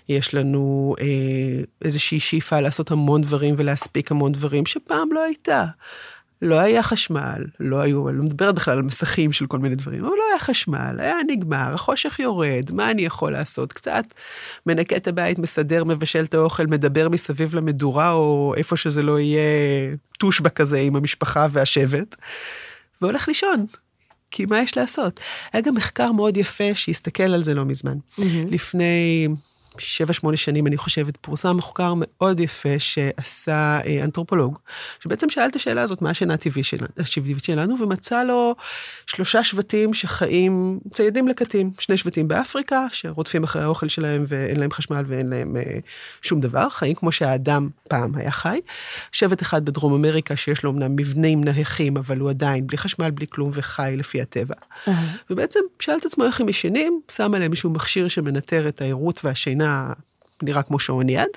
[0.10, 5.66] יש לנו אה, איזושהי שאיפה לעשות המון דברים ולהספיק המון דברים שפעם לא הייתה.
[6.42, 10.06] לא היה חשמל, לא היו, אני לא מדברת בכלל על מסכים של כל מיני דברים,
[10.06, 13.74] אבל לא היה חשמל, היה נגמר, החושך יורד, מה אני יכול לעשות?
[13.74, 14.06] קצת
[14.66, 19.42] מנקה את הבית, מסדר, מבשל את האוכל, מדבר מסביב למדורה, או איפה שזה לא יהיה
[20.20, 22.16] טושבה כזה עם המשפחה והשבט,
[23.02, 23.66] והולך לישון.
[24.32, 25.20] כי מה יש לעשות?
[25.54, 27.98] היה גם מחקר מאוד יפה שהסתכל על זה לא מזמן.
[27.98, 28.24] Mm-hmm.
[28.50, 29.28] לפני
[29.80, 34.58] שבע, שמונה שנים, אני חושבת, פורסם מחקר מאוד יפה שעשה אה, אנתרופולוג,
[35.00, 36.88] שבעצם שאל את השאלה הזאת, מה השינה הטבעית שלנו,
[37.44, 38.56] שלנו, ומצא לו
[39.08, 45.04] שלושה שבטים שחיים ציידים לקטים, שני שבטים באפריקה, שרודפים אחרי האוכל שלהם ואין להם חשמל
[45.08, 45.80] ואין להם אה,
[46.22, 48.60] שום דבר, חיים כמו שהאדם פעם היה חי.
[49.12, 53.26] שבט אחד בדרום אמריקה, שיש לו אמנם מבנים נהכים, אבל הוא עדיין בלי חשמל, בלי
[53.30, 54.56] כלום, וחי לפי הטבע.
[55.30, 59.67] ובעצם שאל את עצמו איך הם ישנים, שם עליהם איזשהו מכשיר שמנטר את הערות והשינה
[59.68, 59.94] שינה
[60.44, 61.30] נראה כמו שעון יד,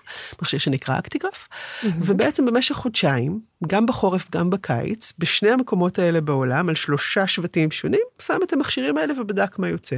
[0.42, 1.86] מכשיר שנקרא אקטיגרף, mm-hmm.
[2.00, 8.00] ובעצם במשך חודשיים, גם בחורף, גם בקיץ, בשני המקומות האלה בעולם, על שלושה שבטים שונים,
[8.18, 9.96] שם את המכשירים האלה ובדק מה יוצא.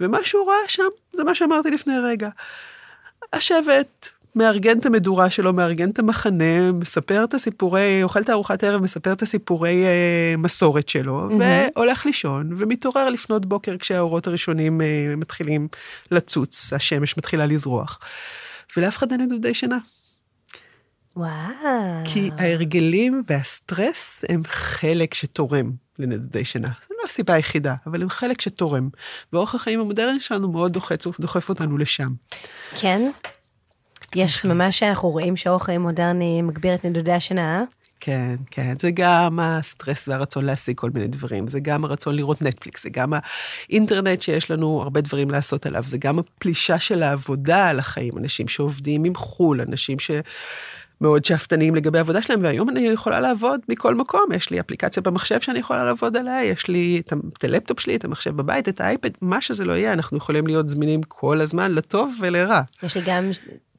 [0.00, 2.28] ומה שהוא ראה שם, זה מה שאמרתי לפני רגע.
[3.32, 8.82] השבט מארגן את המדורה שלו, מארגן את המחנה, מספר את הסיפורי, אוכל את ארוחת ערב,
[8.82, 11.34] מספר את הסיפורי אה, מסורת שלו, mm-hmm.
[11.74, 15.68] והולך לישון, ומתעורר לפנות בוקר כשהאורות הראשונים אה, מתחילים
[16.10, 18.00] לצוץ, השמש מתחילה לזרוח.
[18.76, 19.78] ולאף אחד אין נדודי שינה.
[21.16, 21.32] וואו.
[22.04, 26.68] כי ההרגלים והסטרס הם חלק שתורם לנדודי שינה.
[26.68, 28.88] זו לא הסיבה היחידה, אבל הם חלק שתורם.
[29.32, 32.10] ואורח החיים המודרני שלנו מאוד דוחף, דוחף אותנו לשם.
[32.80, 33.10] כן?
[34.14, 37.64] יש ממש, אנחנו רואים חיים מודרני מגביר את נדודי השינה?
[38.00, 42.82] כן, כן, זה גם הסטרס והרצון להשיג כל מיני דברים, זה גם הרצון לראות נטפליקס,
[42.82, 43.12] זה גם
[43.68, 48.48] האינטרנט שיש לנו הרבה דברים לעשות עליו, זה גם הפלישה של העבודה על החיים, אנשים
[48.48, 50.10] שעובדים עם חו"ל, אנשים ש...
[51.00, 55.40] מאוד שאפתניים לגבי העבודה שלהם, והיום אני יכולה לעבוד מכל מקום, יש לי אפליקציה במחשב
[55.40, 57.02] שאני יכולה לעבוד עליה, יש לי
[57.38, 60.68] את הלפטופ שלי, את המחשב בבית, את האייפד, מה שזה לא יהיה, אנחנו יכולים להיות
[60.68, 62.60] זמינים כל הזמן, לטוב ולרע.
[62.82, 63.30] יש לי גם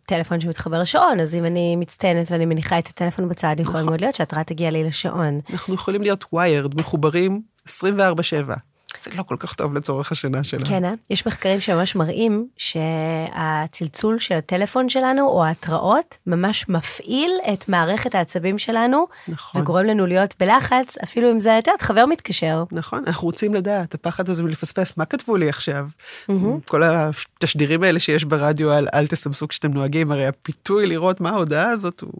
[0.05, 3.85] טלפון שמתחבר לשעון, אז אם אני מצטיינת ואני מניחה את הטלפון בצד, יכול נכון.
[3.85, 5.39] מאוד להיות שההתראה תגיע לי לשעון.
[5.53, 8.53] אנחנו יכולים להיות ויירד, מחוברים 24/7.
[9.03, 10.65] זה לא כל כך טוב לצורך השינה שלנו.
[10.65, 10.93] כן, אה?
[11.09, 18.57] יש מחקרים שממש מראים שהצלצול של הטלפון שלנו, או ההתראות, ממש מפעיל את מערכת העצבים
[18.57, 19.61] שלנו, נכון.
[19.61, 22.63] וגורם לנו להיות בלחץ, אפילו אם זה, את יודעת, חבר מתקשר.
[22.71, 25.87] נכון, אנחנו רוצים לדעת, הפחד הזה מלפספס, מה כתבו לי עכשיו?
[26.29, 26.33] Mm-hmm.
[26.67, 31.69] כל התשדירים האלה שיש ברדיו על אל תסמסו כשאתם נוהגים, הרי הפיתוי לראות מה ההודעה
[31.69, 32.13] הזאת הוא...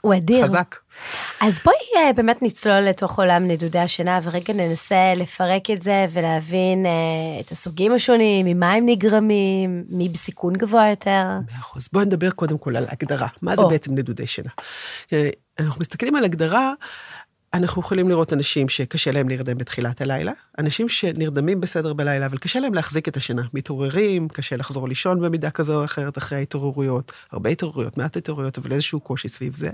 [0.00, 0.44] הוא אדיר.
[0.44, 0.76] חזק.
[1.40, 6.86] אז בואי אה, באמת נצלול לתוך עולם נדודי השינה, ורגע ננסה לפרק את זה ולהבין
[6.86, 11.24] אה, את הסוגים השונים, ממה הם נגרמים, מי בסיכון גבוה יותר.
[11.50, 11.88] מאה אחוז.
[11.92, 13.28] בואי נדבר קודם כל על הגדרה.
[13.42, 13.68] מה זה או.
[13.68, 14.50] בעצם נדודי שינה?
[15.12, 16.72] אה, אנחנו מסתכלים על הגדרה,
[17.56, 22.60] אנחנו יכולים לראות אנשים שקשה להם להירדם בתחילת הלילה, אנשים שנרדמים בסדר בלילה, אבל קשה
[22.60, 23.42] להם להחזיק את השינה.
[23.54, 28.72] מתעוררים, קשה לחזור לישון במידה כזו או אחרת אחרי ההתעוררויות, הרבה התעוררויות, מעט התעוררויות, אבל
[28.72, 29.70] איזשהו קושי סביב זה.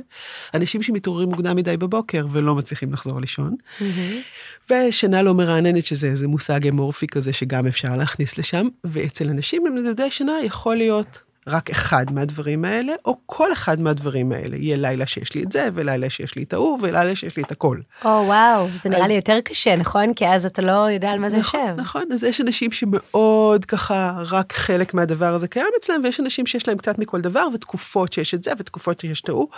[0.55, 3.57] אנשים שמתעוררים מוקדם מדי בבוקר ולא מצליחים לחזור לישון.
[3.79, 4.71] Mm-hmm.
[4.71, 9.79] ושינה לא מרעננת, שזה איזה מושג אמורפי כזה שגם אפשר להכניס לשם, ואצל אנשים עם
[9.79, 14.57] נדודי שינה יכול להיות רק אחד מהדברים האלה, או כל אחד מהדברים האלה.
[14.57, 17.51] יהיה לילה שיש לי את זה, ולילה שיש לי את ההוא, ולילה שיש לי את
[17.51, 17.79] הכל.
[18.05, 19.09] או oh, וואו, זה נראה אז...
[19.09, 20.15] לי יותר קשה, נכון?
[20.15, 21.81] כי אז אתה לא יודע על מה זה נכון, יושב.
[21.81, 26.69] נכון, אז יש אנשים שמאוד ככה, רק חלק מהדבר הזה קיים אצלם, ויש אנשים שיש
[26.69, 29.49] להם קצת מכל דבר, ותקופות שיש את זה, ותקופות שיש את ההוא,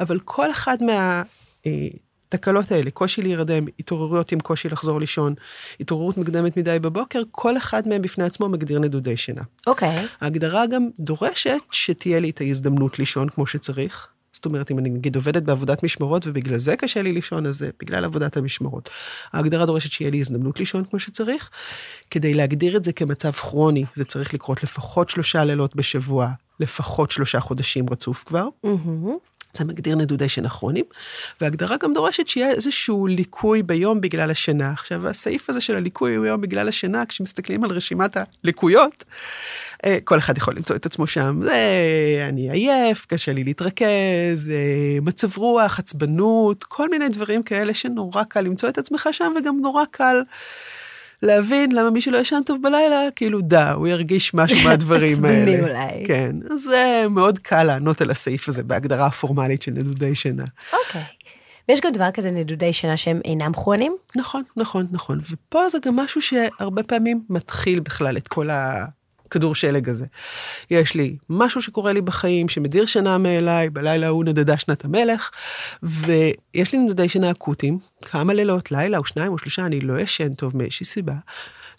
[0.00, 1.22] אבל כל אחד מה...
[2.34, 5.34] התקלות האלה, קושי להירדם, התעוררויות עם קושי לחזור לישון,
[5.80, 9.42] התעוררות מוקדמת מדי בבוקר, כל אחד מהם בפני עצמו מגדיר נדודי שינה.
[9.66, 10.04] אוקיי.
[10.04, 10.08] Okay.
[10.20, 14.08] ההגדרה גם דורשת שתהיה לי את ההזדמנות לישון כמו שצריך.
[14.32, 17.70] זאת אומרת, אם אני נגיד עובדת בעבודת משמרות ובגלל זה קשה לי לישון, אז זה
[17.80, 18.90] בגלל עבודת המשמרות.
[19.32, 21.50] ההגדרה דורשת שיהיה לי הזדמנות לישון כמו שצריך.
[22.10, 26.28] כדי להגדיר את זה כמצב כרוני, זה צריך לקרות לפחות שלושה לילות בשבוע,
[26.60, 28.48] לפחות שלושה חודשים רצוף כבר.
[28.66, 29.08] Mm-hmm.
[29.56, 30.84] זה מגדיר נדודי שינה כרוניים,
[31.40, 34.70] והגדרה גם דורשת שיהיה איזשהו ליקוי ביום בגלל השינה.
[34.70, 39.04] עכשיו, הסעיף הזה של הליקוי ביום בגלל השינה, כשמסתכלים על רשימת הליקויות,
[39.86, 41.40] אה, כל אחד יכול למצוא את עצמו שם.
[41.42, 48.22] זה, אני עייף, קשה לי להתרכז, אה, מצב רוח, עצבנות, כל מיני דברים כאלה שנורא
[48.22, 50.22] קל למצוא את עצמך שם, וגם נורא קל
[51.22, 55.42] להבין למה מי שלא ישן טוב בלילה, כאילו דה, הוא ירגיש משהו מהדברים האלה.
[55.42, 56.06] עצבני אולי.
[56.06, 60.44] כן, אז זה מאוד קל לענות על הסעיף הזה בהגדרה הפורמלית של נדודי שינה.
[60.72, 61.04] אוקיי.
[61.68, 63.96] ויש גם דבר כזה נדודי שינה שהם אינם כרוניים?
[64.16, 65.20] נכון, נכון, נכון.
[65.30, 68.84] ופה זה גם משהו שהרבה פעמים מתחיל בכלל את כל ה...
[69.34, 70.06] הכדור שלג הזה.
[70.70, 75.30] יש לי משהו שקורה לי בחיים, שמדיר שינה מאליי, בלילה ההוא נדדה שנת המלך,
[75.82, 80.34] ויש לי נדודי שינה אקוטיים, כמה לילות, לילה או שניים או שלושה, אני לא ישן
[80.34, 81.14] טוב מאיזושהי סיבה,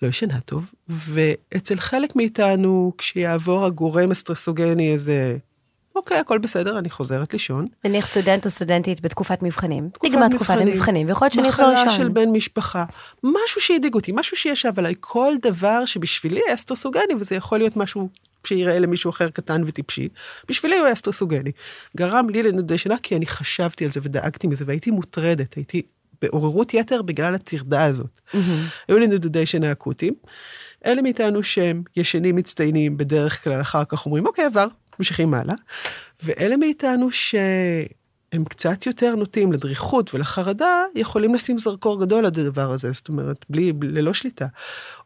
[0.02, 5.38] לא ישנה טוב, ואצל חלק מאיתנו, כשיעבור הגורם הסטרסוגני איזה
[5.96, 7.66] אוקיי, הכל בסדר, אני חוזרת לישון.
[7.86, 9.90] נניח סטודנט או סטודנטית בתקופת מבחנים.
[10.04, 11.86] נגמר תקופת המבחנים, ויכול להיות שאני אחזור לישון.
[11.86, 12.86] מחלה של בן משפחה,
[13.24, 18.10] משהו שהדאיג אותי, משהו שישב עליי, כל דבר שבשבילי היה סטרסוגני, וזה יכול להיות משהו
[18.48, 20.10] שיראה למישהו אחר קטן וטיפשי,
[20.48, 21.52] בשבילי הוא היה סטרסוגני.
[21.98, 25.82] גרם לי לנדודי שינה כי אני חשבתי על זה ודאגתי מזה, והייתי מוטרדת, הייתי
[26.22, 28.20] בעוררות יתר בגלל הטרדה הזאת.
[28.28, 28.38] Mm-hmm.
[28.88, 30.14] היו לי נדודי שינה אקוטיים.
[30.86, 34.68] אלה מאיתנו שהם ישנים מצטיינים בדרך כלל אחר כך אומרים, אוקיי, עבר,
[35.00, 35.56] ממשיכים הלאה.
[36.24, 42.92] ואלה מאיתנו שהם קצת יותר נוטים לדריכות ולחרדה, יכולים לשים זרקור גדול על הדבר הזה,
[42.92, 44.48] זאת אומרת, בלי, ללא שליטה.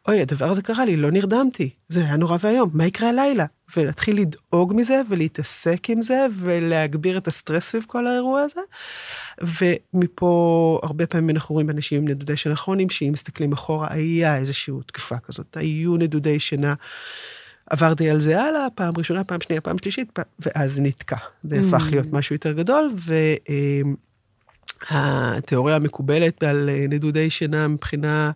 [0.08, 3.44] אוי, הדבר הזה קרה לי, לא נרדמתי, זה היה נורא ואיום, מה יקרה הלילה?
[3.76, 8.60] ולהתחיל לדאוג מזה ולהתעסק עם זה ולהגביר את הסטרס סביב כל האירוע הזה.
[9.94, 14.74] ומפה הרבה פעמים אנחנו רואים אנשים עם נדודי שינה כרוניים, שאם מסתכלים אחורה, היה איזושהי
[14.86, 16.74] תקופה כזאת, היו נדודי שינה.
[17.70, 21.16] עברתי על זה הלאה, פעם ראשונה, פעם שנייה, פעם שלישית, פעם, ואז זה נתקע.
[21.42, 21.64] זה mm.
[21.66, 22.90] הפך להיות משהו יותר גדול,
[24.90, 28.30] והתיאוריה המקובלת על נדודי שינה מבחינה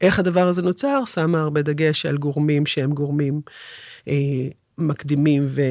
[0.00, 3.40] איך הדבר הזה נוצר, שמה הרבה דגש על גורמים שהם גורמים
[4.08, 4.14] אה,
[4.78, 5.62] מקדימים ו...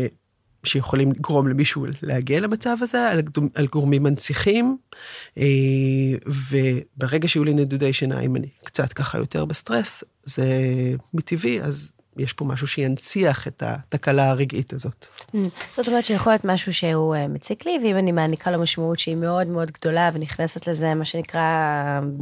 [0.63, 3.21] שיכולים לגרום למישהו להגיע למצב הזה, על,
[3.55, 4.77] על גורמים מנציחים,
[5.37, 5.43] אה,
[6.25, 10.45] וברגע שיהיו לי נדודי שינה, אם אני קצת ככה יותר בסטרס, זה
[11.13, 15.05] מטבעי, אז יש פה משהו שינציח את התקלה הרגעית הזאת.
[15.35, 15.37] Mm.
[15.77, 19.15] זאת אומרת שיכול להיות משהו שהוא אה, מציק לי, ואם אני מעניקה לו משמעות שהיא
[19.15, 21.41] מאוד מאוד גדולה ונכנסת לזה, מה שנקרא,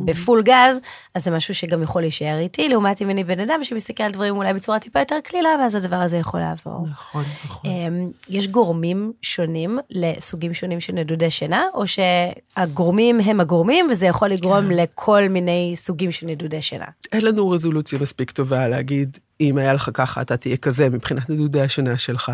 [0.05, 0.79] בפול גז,
[1.15, 4.37] אז זה משהו שגם יכול להישאר איתי, לעומת אם אני בן אדם שמסתכל על דברים
[4.37, 6.87] אולי בצורה טיפה יותר קלילה, ואז הדבר הזה יכול לעבור.
[6.91, 7.71] נכון, נכון.
[7.71, 14.29] אמ, יש גורמים שונים לסוגים שונים של נדודי שינה, או שהגורמים הם הגורמים, וזה יכול
[14.29, 14.73] לגרום כן.
[14.73, 16.85] לכל מיני סוגים של נדודי שינה?
[17.11, 21.61] אין לנו רזולוציה מספיק טובה להגיד אם היה לך ככה, אתה תהיה כזה מבחינת נדודי
[21.61, 22.31] השינה שלך.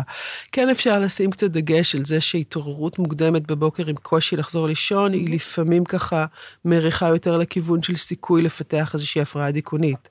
[0.52, 5.34] כן אפשר לשים קצת דגש על זה שהתעוררות מוקדמת בבוקר עם קושי לחזור לישון, היא
[5.34, 6.26] לפעמים ככה
[6.64, 10.08] מריחה יותר לכיוון של סיכוי לפתח איזושהי הפרעה דיכאונית.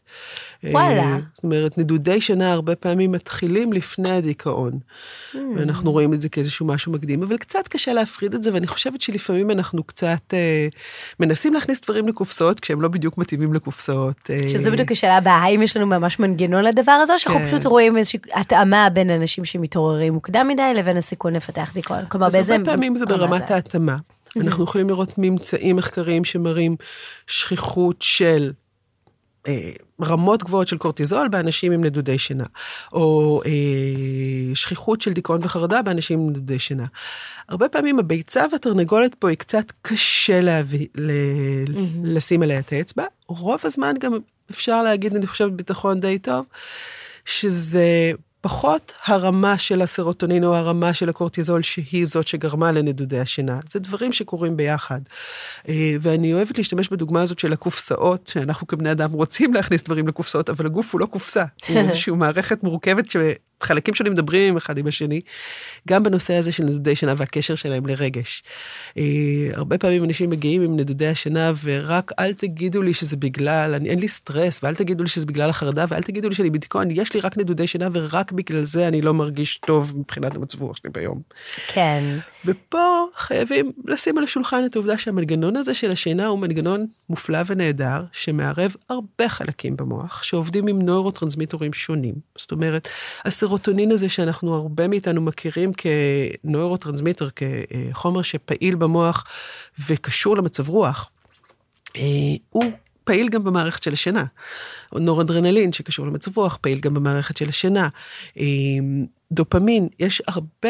[0.63, 1.03] וואלה.
[1.03, 4.71] אה, זאת אומרת, נדודי שינה הרבה פעמים מתחילים לפני הדיכאון.
[4.73, 5.37] Mm.
[5.55, 9.01] ואנחנו רואים את זה כאיזשהו משהו מקדים, אבל קצת קשה להפריד את זה, ואני חושבת
[9.01, 10.67] שלפעמים אנחנו קצת אה,
[11.19, 14.29] מנסים להכניס דברים לקופסאות, כשהם לא בדיוק מתאימים לקופסאות.
[14.29, 14.49] אה...
[14.49, 17.47] שזה בדיוק השאלה הבאה, האם יש לנו ממש מנגנון לדבר הזה, או שאנחנו כן.
[17.47, 22.05] פשוט רואים איזושהי התאמה בין אנשים שמתעוררים מוקדם מדי לבין הסיכון לפתח דיכאון?
[22.09, 22.39] כלומר, באיזה...
[22.39, 23.97] אז הרבה פעמים זה ברמת ההתאמה.
[24.41, 26.75] אנחנו יכולים לראות ממצאים מחקריים שמראים
[27.27, 28.51] שכיחות של
[29.47, 32.43] אה, רמות גבוהות של קורטיזול באנשים עם נדודי שינה,
[32.93, 36.85] או אה, שכיחות של דיכאון וחרדה באנשים עם נדודי שינה.
[37.49, 41.11] הרבה פעמים הביצה והתרנגולת פה היא קצת קשה להביא, ל,
[41.67, 41.77] mm-hmm.
[42.03, 43.03] לשים עליה את האצבע.
[43.27, 44.13] רוב הזמן גם
[44.51, 46.45] אפשר להגיד, אני חושבת, ביטחון די טוב,
[47.25, 48.11] שזה
[48.43, 53.59] פחות הרמה של הסרוטונין או הרמה של הקורטיזול שהיא זאת שגרמה לנדודי השינה.
[53.69, 54.99] זה דברים שקורים ביחד.
[55.69, 60.49] אה, ואני אוהבת להשתמש בדוגמה הזאת של הקופסאות, שאנחנו כבני אדם רוצים להכניס דברים לקופסאות,
[60.49, 63.17] אבל הגוף הוא לא קופסה, הוא איזושהי מערכת מורכבת ש...
[63.63, 65.21] חלקים שונים מדברים אחד עם השני,
[65.87, 68.43] גם בנושא הזה של נדודי שינה והקשר שלהם לרגש.
[68.97, 69.03] אה,
[69.53, 73.99] הרבה פעמים אנשים מגיעים עם נדודי השינה, ורק אל תגידו לי שזה בגלל, אני, אין
[73.99, 77.19] לי סטרס, ואל תגידו לי שזה בגלל החרדה, ואל תגידו לי שאני בדיכאון, יש לי
[77.19, 81.21] רק נדודי שינה, ורק בגלל זה אני לא מרגיש טוב מבחינת המצב רוח שלי ביום.
[81.67, 82.19] כן.
[82.45, 88.03] ופה חייבים לשים על השולחן את העובדה שהמנגנון הזה של השינה הוא מנגנון מופלא ונהדר,
[88.11, 92.13] שמערב הרבה חלקים במוח, שעובדים עם נוירוטרנסמיטורים שונים.
[92.37, 92.87] זאת אומרת,
[93.25, 99.25] הסרוטונין הזה שאנחנו הרבה מאיתנו מכירים כנוירוטרנסמיטר, כחומר שפעיל במוח
[99.87, 101.09] וקשור למצב רוח,
[101.97, 102.01] אה,
[102.49, 102.63] הוא
[103.03, 104.25] פעיל גם במערכת של השינה.
[104.93, 107.89] נורדרנלין שקשור למצב רוח, פעיל גם במערכת של השינה.
[108.37, 108.43] אה,
[109.31, 110.69] דופמין, יש הרבה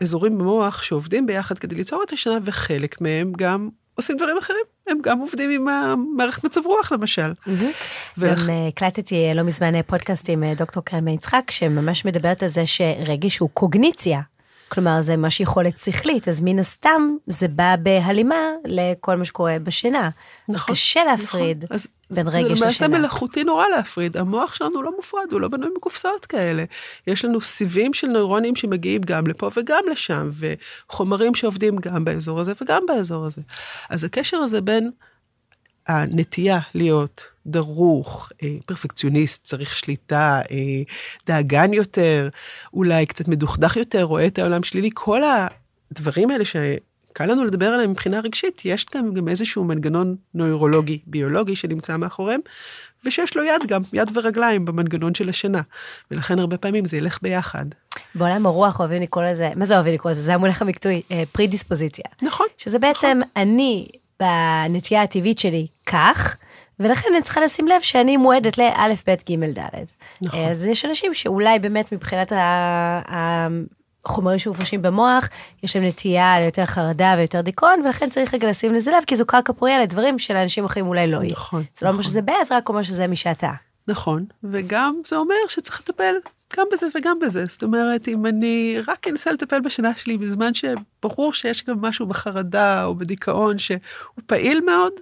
[0.00, 4.64] אזורים במוח שעובדים ביחד כדי ליצור את השינה, וחלק מהם גם עושים דברים אחרים.
[4.86, 7.32] הם גם עובדים עם המערכת מצב רוח למשל.
[8.20, 12.48] גם אה, הקלטתי אה, לא מזמן אה, פודקאסט עם דוקטור קרן יצחק, שממש מדברת על
[12.48, 14.20] זה שרגש הוא קוגניציה.
[14.72, 20.10] כלומר, זה ממש יכולת שכלית, אז מן הסתם זה בא בהלימה לכל מה שקורה בשינה.
[20.48, 20.74] נכון.
[20.74, 21.78] קשה להפריד נכון.
[22.10, 22.56] בין רגש לשינה.
[22.56, 24.16] זה למעשה מלאכותי נורא להפריד.
[24.16, 26.64] המוח שלנו לא מופרד, הוא לא בנוי מקופסאות כאלה.
[27.06, 32.52] יש לנו סיבים של נוירונים שמגיעים גם לפה וגם לשם, וחומרים שעובדים גם באזור הזה
[32.62, 33.42] וגם באזור הזה.
[33.90, 34.90] אז הקשר הזה בין
[35.86, 40.82] הנטייה להיות דרוך, אה, פרפקציוניסט, צריך שליטה, אה,
[41.26, 42.28] דאגן יותר,
[42.74, 45.22] אולי קצת מדוכדך יותר, רואה את העולם שלילי, כל
[45.90, 51.56] הדברים האלה שקל לנו לדבר עליהם מבחינה רגשית, יש גם, גם איזשהו מנגנון נוירולוגי, ביולוגי
[51.56, 52.40] שנמצא מאחוריהם,
[53.04, 55.60] ושיש לו יד גם, יד ורגליים במנגנון של השינה.
[56.10, 57.66] ולכן הרבה פעמים זה ילך ביחד.
[58.14, 60.20] בעולם הרוח אוהבים לקרוא לזה, מה זה אוהבים לקרוא לזה?
[60.20, 62.04] זה המונח המקצועי, פרי דיספוזיציה.
[62.22, 62.46] נכון.
[62.56, 63.42] שזה בעצם נכון.
[63.42, 63.88] אני
[64.22, 66.36] בנטייה הטבעית שלי כך,
[66.80, 69.92] ולכן אני צריכה לשים לב שאני מועדת לאלף, בית, גימל, דלת.
[70.22, 70.44] נכון.
[70.44, 72.32] אז יש אנשים שאולי באמת מבחינת
[74.04, 75.28] החומרים שמופרשים במוח,
[75.62, 79.26] יש להם נטייה ליותר חרדה ויותר דיכאון, ולכן צריך רגע לשים לזה לב, כי זו
[79.26, 81.32] קרקע פוריה לדברים שלאנשים אחרים אולי לא יהיה.
[81.32, 81.64] נכון.
[81.74, 82.10] זה לא אומר נכון.
[82.10, 83.50] שזה בעיה, זה רק אומר שזה מי שאתה.
[83.88, 86.14] נכון, וגם זה אומר שצריך לטפל
[86.58, 87.44] גם בזה וגם בזה.
[87.44, 92.84] זאת אומרת, אם אני רק אנסה לטפל בשינה שלי בזמן שברור שיש גם משהו בחרדה
[92.84, 93.78] או בדיכאון שהוא
[94.26, 94.92] פעיל מאוד,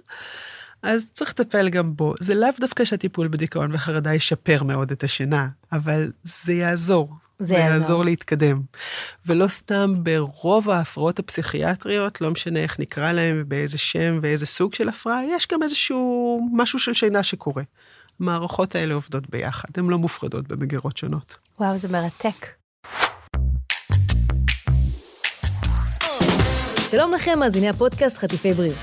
[0.83, 2.13] אז צריך לטפל גם בו.
[2.19, 7.09] זה לאו דווקא שהטיפול בדיכאון וחרדה ישפר מאוד את השינה, אבל זה יעזור.
[7.39, 8.05] זה, יעזור.
[8.05, 8.61] להתקדם.
[9.25, 14.89] ולא סתם ברוב ההפרעות הפסיכיאטריות, לא משנה איך נקרא להם, באיזה שם ואיזה סוג של
[14.89, 17.63] הפרעה, יש גם איזשהו משהו של שינה שקורה.
[18.21, 21.37] המערכות האלה עובדות ביחד, הן לא מופרדות במגירות שונות.
[21.59, 22.47] וואו, זה מרתק.
[26.89, 28.77] שלום לכם, מאזיני הפודקאסט חטיפי בריאות.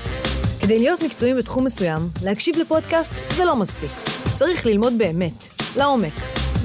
[0.61, 3.91] כדי להיות מקצועיים בתחום מסוים, להקשיב לפודקאסט זה לא מספיק.
[4.35, 5.43] צריך ללמוד באמת,
[5.77, 6.13] לעומק.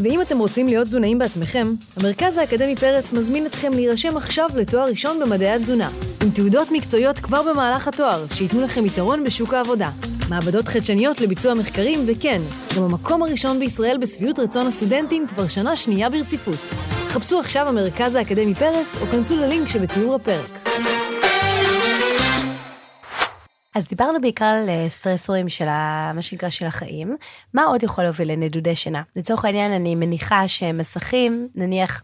[0.03, 5.21] ואם אתם רוצים להיות תזונאים בעצמכם, המרכז האקדמי פרס מזמין אתכם להירשם עכשיו לתואר ראשון
[5.21, 5.91] במדעי התזונה,
[6.23, 9.91] עם תעודות מקצועיות כבר במהלך התואר, שייתנו לכם יתרון בשוק העבודה.
[10.29, 12.43] מעבדות חדשניות לביצוע מחקרים, וכן,
[12.77, 16.59] גם המקום הראשון בישראל בשביעות רצון הסטודנטים כבר שנה שנייה ברציפות.
[17.09, 20.69] חפשו עכשיו המרכז האקדמי פרס, או כנסו ללינק שבתיאור הפרק.
[23.75, 27.17] אז דיברנו בעיקר על אה, סטרסורים של ה, מה שנקרא של החיים.
[27.55, 29.03] מה עוד יכול להוביל לנדודי שינה?
[29.17, 32.03] לצורך העניין, אני מניחה שמסכים, נניח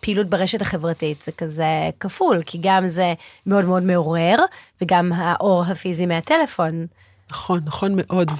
[0.00, 1.64] פעילות ברשת החברתית, זה כזה
[2.00, 3.14] כפול, כי גם זה
[3.46, 4.36] מאוד מאוד מעורר,
[4.82, 6.86] וגם האור הפיזי מהטלפון.
[7.30, 8.32] נכון, נכון מאוד,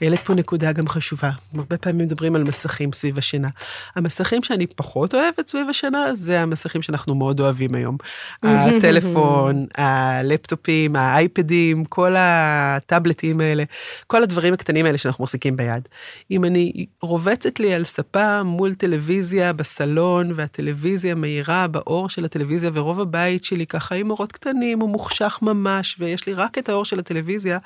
[0.00, 1.30] והעלית פה נקודה גם חשובה.
[1.54, 3.48] הרבה פעמים מדברים על מסכים סביב השינה.
[3.96, 7.96] המסכים שאני פחות אוהבת סביב השינה, זה המסכים שאנחנו מאוד אוהבים היום.
[8.42, 13.64] הטלפון, הלפטופים, האייפדים, כל הטאבלטים האלה,
[14.06, 15.88] כל הדברים הקטנים האלה שאנחנו מחזיקים ביד.
[16.30, 23.00] אם אני רובצת לי על ספה מול טלוויזיה בסלון, והטלוויזיה מאירה באור של הטלוויזיה, ורוב
[23.00, 26.98] הבית שלי ככה עם אורות קטנים, הוא מוחשך ממש, ויש לי רק את האור של
[26.98, 27.58] הטלוויזיה,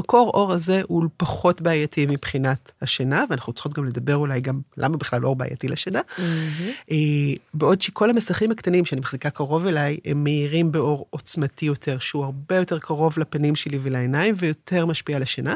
[0.00, 4.96] המקור אור הזה הוא פחות בעייתי מבחינת השינה, ואנחנו צריכות גם לדבר אולי גם למה
[4.96, 6.00] בכלל אור בעייתי לשינה.
[6.16, 6.92] Mm-hmm.
[7.54, 12.56] בעוד שכל המסכים הקטנים שאני מחזיקה קרוב אליי, הם מהירים באור עוצמתי יותר, שהוא הרבה
[12.56, 15.54] יותר קרוב לפנים שלי ולעיניים, ויותר משפיע על השינה.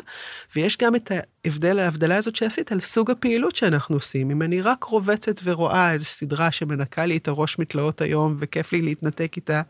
[0.56, 1.12] ויש גם את
[1.44, 4.30] ההבדל, ההבדלה הזאת שעשית על סוג הפעילות שאנחנו עושים.
[4.30, 8.82] אם אני רק רובצת ורואה איזו סדרה שמנקה לי את הראש מתלאות היום, וכיף לי
[8.82, 9.62] להתנתק איתה,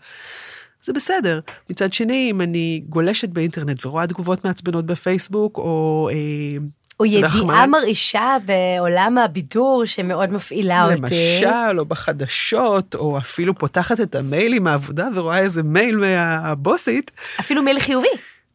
[0.84, 1.40] זה בסדר.
[1.70, 6.08] מצד שני, אם אני גולשת באינטרנט ורואה תגובות מעצבנות בפייסבוק, או...
[6.12, 6.64] אה,
[7.00, 11.40] או ידיעה מרעישה בעולם הבידור שמאוד מפעילה למשל, אותי.
[11.42, 17.10] למשל, או בחדשות, או אפילו פותחת את המייל עם העבודה ורואה איזה מייל מהבוסית.
[17.40, 18.08] אפילו מייל חיובי.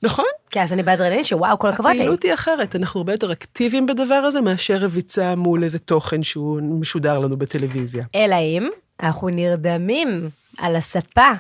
[0.04, 0.26] נכון.
[0.50, 1.98] כי אז אני באדרנלין שוואו, כל הכבוד לי.
[1.98, 6.62] הפעילות היא אחרת, אנחנו הרבה יותר אקטיביים בדבר הזה מאשר רביצה מול איזה תוכן שהוא
[6.80, 8.06] משודר לנו בטלוויזיה.
[8.16, 8.70] אלא אם
[9.04, 11.32] אנחנו נרדמים על הספה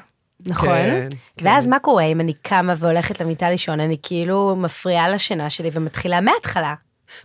[0.45, 0.69] נכון?
[0.69, 1.09] כן,
[1.41, 1.69] ואז כן.
[1.69, 6.73] מה קורה אם אני קמה והולכת למיטה לישון, אני כאילו מפריעה לשינה שלי ומתחילה מההתחלה.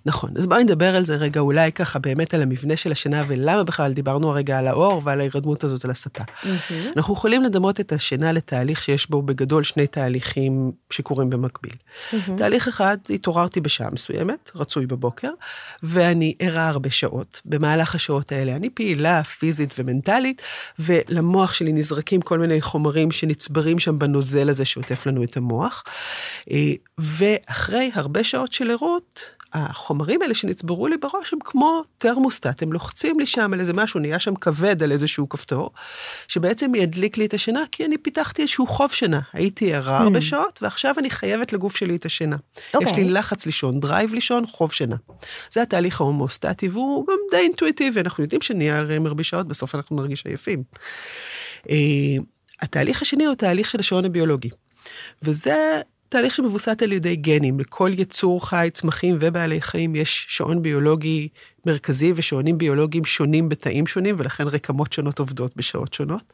[0.06, 3.64] נכון, אז בואי נדבר על זה רגע, אולי ככה באמת על המבנה של השינה ולמה
[3.64, 6.22] בכלל דיברנו הרגע על האור ועל ההירדמות הזאת על הספה.
[6.22, 6.72] Mm-hmm.
[6.96, 11.72] אנחנו יכולים לדמות את השינה לתהליך שיש בו בגדול שני תהליכים שקורים במקביל.
[11.72, 12.16] Mm-hmm.
[12.36, 15.30] תהליך אחד, התעוררתי בשעה מסוימת, רצוי בבוקר,
[15.82, 17.40] ואני ערה הרבה שעות.
[17.44, 20.42] במהלך השעות האלה אני פעילה פיזית ומנטלית,
[20.78, 25.84] ולמוח שלי נזרקים כל מיני חומרים שנצברים שם בנוזל הזה שעוטף לנו את המוח.
[26.50, 29.20] אה, ואחרי הרבה שעות של ערות,
[29.54, 34.00] החומרים האלה שנצברו לי בראש הם כמו תרמוסטט, הם לוחצים לי שם על איזה משהו,
[34.00, 35.70] נהיה שם כבד על איזשהו כפתור,
[36.28, 39.20] שבעצם ידליק לי את השינה, כי אני פיתחתי איזשהו חוב שינה.
[39.32, 40.22] הייתי ערה הרבה hmm.
[40.22, 42.36] שעות, ועכשיו אני חייבת לגוף שלי את השינה.
[42.36, 42.60] Okay.
[42.60, 43.04] יש לי אוקיי.
[43.04, 44.96] לחץ לישון, drive לישון, חוב שינה.
[45.50, 49.96] זה התהליך ההומוסטטי, והוא גם די אינטואיטיבי, אנחנו יודעים שנהיה ערים הרבה שעות, בסוף אנחנו
[49.96, 50.62] נרגיש עייפים.
[51.62, 51.70] Uh,
[52.60, 54.50] התהליך השני הוא תהליך של השעון הביולוגי.
[55.22, 55.80] וזה
[56.14, 57.60] תהליך שמבוסס על ידי גנים.
[57.60, 61.28] לכל יצור חי, צמחים ובעלי חיים יש שעון ביולוגי
[61.66, 66.32] מרכזי ושעונים ביולוגיים שונים בתאים שונים, ולכן רקמות שונות עובדות בשעות שונות.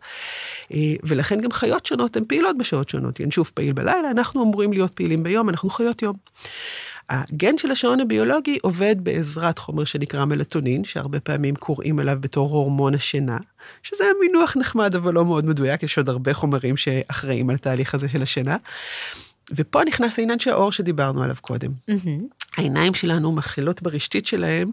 [0.75, 3.21] אה, ולכן גם חיות שונות הן פעילות בשעות שונות.
[3.21, 6.17] ינשוף פעיל בלילה, אנחנו אמורים להיות פעילים ביום, אנחנו חיות יום.
[7.09, 12.95] הגן של השעון הביולוגי עובד בעזרת חומר שנקרא מלטונין, שהרבה פעמים קוראים עליו בתור הורמון
[12.95, 13.39] השינה,
[13.83, 18.09] שזה מינוח נחמד אבל לא מאוד מדויק, יש עוד הרבה חומרים שאחראים על התהליך הזה
[18.09, 18.57] של השינה.
[19.57, 21.71] ופה נכנס העניין של האור שדיברנו עליו קודם.
[21.91, 22.41] Mm-hmm.
[22.57, 24.71] העיניים שלנו מכילות ברשתית שלהם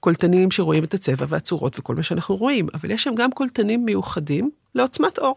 [0.00, 4.50] קולטנים שרואים את הצבע והצורות וכל מה שאנחנו רואים, אבל יש שם גם קולטנים מיוחדים
[4.74, 5.36] לעוצמת אור.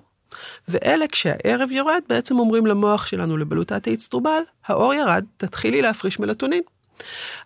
[0.67, 6.61] ואלה כשהערב יורד בעצם אומרים למוח שלנו, לבלוטת האצטרובל, האור ירד, תתחילי להפריש מלטונין.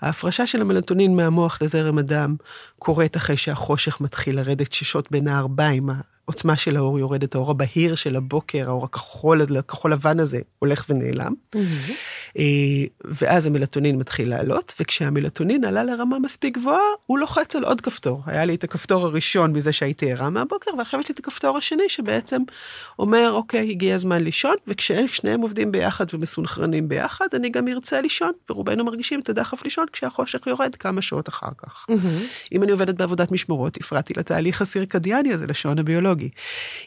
[0.01, 2.35] ההפרשה של המלטונין מהמוח לזרם הדם
[2.79, 5.89] קורית אחרי שהחושך מתחיל לרדת ששות בין הארבעים,
[6.27, 11.33] העוצמה של האור יורדת, האור הבהיר של הבוקר, האור הכחול, הכחול לבן הזה, הולך ונעלם.
[11.55, 12.39] Mm-hmm.
[13.05, 18.21] ואז המלטונין מתחיל לעלות, וכשהמלטונין עלה לרמה מספיק גבוהה, הוא לוחץ על עוד כפתור.
[18.25, 21.89] היה לי את הכפתור הראשון מזה שהייתי ערה מהבוקר, ועכשיו יש לי את הכפתור השני
[21.89, 22.41] שבעצם
[22.99, 28.85] אומר, אוקיי, הגיע הזמן לישון, וכששניהם עובדים ביחד ומסונכרנים ביחד, אני גם ארצה לישון, ורובנו
[28.85, 31.85] מרגישים את הדחף לישון כשהחושך יורד כמה שעות אחר כך.
[31.91, 32.53] Mm-hmm.
[32.53, 36.16] אם אני עובדת בעבודת משמרות, הפרעתי לתהליך הסירקדיאני הזה, לשעון הביולוגי.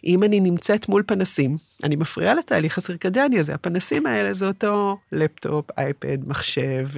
[0.04, 3.54] אם אני נמצאת מול פנסים, אני מפריעה לתהליך הסירקדיאני הזה.
[3.54, 6.88] הפנסים האלה זה אותו לפטופ, אייפד, מחשב,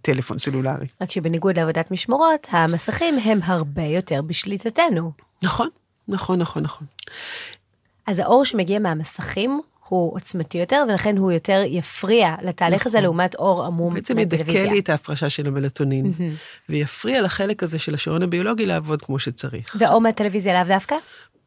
[0.00, 0.86] וטלפון אה, סלולרי.
[1.00, 5.12] רק שבניגוד לעבודת משמרות, המסכים הם הרבה יותר בשליטתנו.
[5.44, 5.68] נכון,
[6.08, 6.86] נכון, נכון, נכון.
[8.06, 9.60] אז האור שמגיע מהמסכים
[9.94, 12.90] הוא עוצמתי יותר, ולכן הוא יותר יפריע לתהליך נכון.
[12.90, 16.68] הזה לעומת אור עמום בעצם ידכא לי את ההפרשה של המלטונין, mm-hmm.
[16.68, 19.76] ויפריע לחלק הזה של השעון הביולוגי לעבוד כמו שצריך.
[19.78, 20.96] ואור מהטלוויזיה לאו דווקא?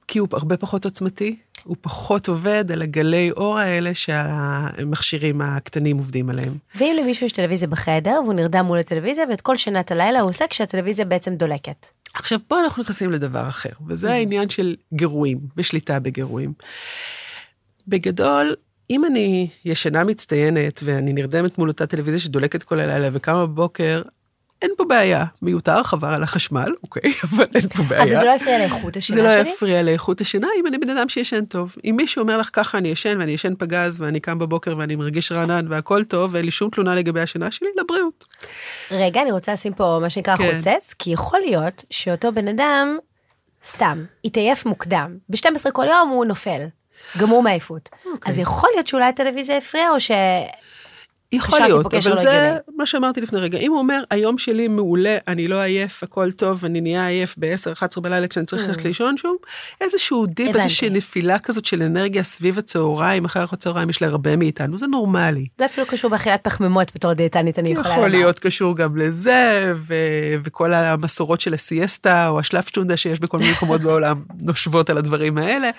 [0.07, 6.29] כי הוא הרבה פחות עוצמתי, הוא פחות עובד על הגלי אור האלה שהמכשירים הקטנים עובדים
[6.29, 6.57] עליהם.
[6.75, 10.45] ואם למישהו יש טלוויזיה בחדר והוא נרדם מול הטלוויזיה ואת כל שנת הלילה הוא עושה
[10.49, 11.87] כשהטלוויזיה בעצם דולקת.
[12.13, 16.53] עכשיו פה אנחנו נכנסים לדבר אחר, וזה העניין של גירויים ושליטה בגירויים.
[17.88, 18.55] בגדול,
[18.89, 24.01] אם אני ישנה מצטיינת ואני נרדמת מול אותה טלוויזיה שדולקת כל הלילה וקמה בבוקר,
[24.61, 28.03] אין פה בעיה, מיותר, חבר על החשמל, אוקיי, אבל אין פה בעיה.
[28.03, 29.27] אבל זה לא יפריע לאיכות השינה שלי?
[29.27, 31.75] זה לא יפריע לאיכות השינה אם אני בן אדם שישן טוב.
[31.85, 35.31] אם מישהו אומר לך ככה אני ישן ואני ישן פגז ואני קם בבוקר ואני מרגיש
[35.31, 38.25] רענן והכל טוב ואין לי שום תלונה לגבי השינה שלי, לבריאות.
[38.91, 40.51] רגע, אני רוצה לשים פה מה שנקרא כן.
[40.55, 42.97] חוצץ, כי יכול להיות שאותו בן אדם,
[43.65, 45.17] סתם, התעייף מוקדם.
[45.29, 46.61] ב-12 כל יום הוא נופל.
[47.18, 47.89] גמור מעייפות.
[48.14, 48.32] אוקיי.
[48.32, 50.12] אז יכול להיות שאולי הטלוויזיה הפריעה או ש...
[51.32, 52.59] יכול להיות, אבל לא זה הגיוני.
[52.78, 53.57] מה שאמרתי לפני רגע.
[53.57, 58.01] אם הוא אומר, היום שלי מעולה, אני לא עייף, הכל טוב, אני נהיה עייף ב-10-11
[58.01, 58.88] בלילה כשאני צריך ללכת mm.
[58.88, 59.38] לישון שום,
[59.82, 64.78] איזשהו דיפ, איזושהי נפילה כזאת של אנרגיה סביב הצהריים, אחרי ארוחת צהריים יש להרבה מאיתנו,
[64.78, 65.47] זה נורמלי.
[65.59, 67.97] זה אפילו קשור באכילת פחמימות בתור דיאטנית, אני יכולה לומר.
[67.97, 73.51] יכול להיות קשור גם לזה, ו- וכל המסורות של הסיאסטה, או השלפצ'ונדה שיש בכל מיני
[73.51, 75.69] מקומות בעולם, נושבות על הדברים האלה,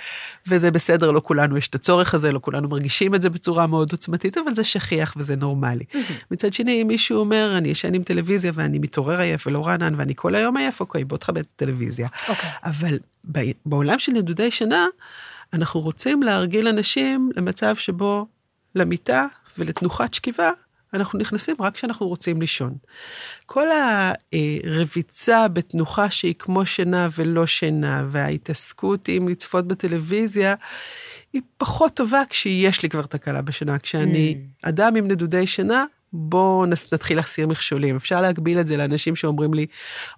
[0.47, 3.93] וזה בסדר, לא כולנו יש את הצורך הזה, לא כולנו מרגישים את זה בצורה מאוד
[3.93, 5.85] עוצמתית, אבל זה שכיח וזה נורמלי.
[6.31, 10.13] מצד שני, אם מישהו אומר, אני ישן עם טלוויזיה ואני מתעורר עייף ולא רענן ואני
[10.17, 12.09] כל היום עייף, אוקיי, בוא תכבד את הטלוויזיה.
[12.29, 12.51] אוקיי.
[12.65, 12.99] אבל
[13.67, 14.87] בעולם של נדודי שינה,
[15.53, 18.27] אנחנו רוצים להרגיל אנשים למצב שבו
[18.75, 19.27] למיטה
[19.59, 20.51] ולתנוחת שכיבה,
[20.95, 22.75] אנחנו נכנסים רק כשאנחנו רוצים לישון.
[23.47, 23.67] כל
[24.65, 30.55] הרביצה בתנוחה שהיא כמו שינה ולא שינה, וההתעסקות עם לצפות בטלוויזיה,
[31.33, 33.79] היא פחות טובה כשיש לי כבר תקלה בשינה.
[33.79, 34.69] כשאני mm.
[34.69, 37.97] אדם עם נדודי שינה, בואו נתחיל להחסיר מכשולים.
[37.97, 39.67] אפשר להגביל את זה לאנשים שאומרים לי,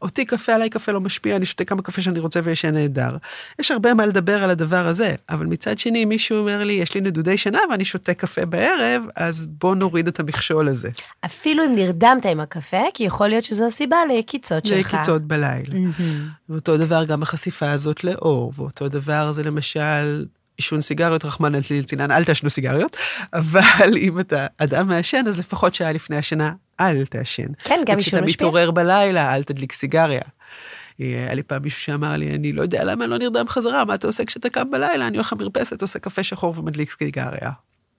[0.03, 3.17] אותי קפה, עליי קפה לא משפיע, אני שותה כמה קפה שאני רוצה וישן נהדר.
[3.59, 7.01] יש הרבה מה לדבר על הדבר הזה, אבל מצד שני, מישהו אומר לי, יש לי
[7.01, 10.91] נדודי שינה ואני שותה קפה בערב, אז בואו נוריד את המכשול הזה.
[11.25, 14.77] אפילו אם נרדמת עם הקפה, כי יכול להיות שזו הסיבה ליקיצות שלך.
[14.77, 15.73] ליקיצות בלילה.
[15.73, 16.03] Mm-hmm.
[16.49, 20.25] ואותו דבר גם החשיפה הזאת לאור, ואותו דבר זה למשל
[20.61, 22.97] עישון סיגריות, רחמנא ליצלן, אל תעשנו סיגריות,
[23.33, 27.53] אבל אם אתה אדם מעשן, אז לפחות שעה לפני השינה, אל תעשן.
[27.65, 28.21] כן, גם עישון משפיע.
[28.23, 30.21] וכשאתה מתעורר בלילה, אל תדליק סיגריה.
[31.01, 33.85] אה, היה לי פעם מישהו שאמר לי, אני לא יודע למה אני לא נרדם חזרה,
[33.85, 35.07] מה אתה עושה כשאתה קם בלילה?
[35.07, 37.51] אני הולך למרפסת, עושה קפה שחור ומדליק סיגריה.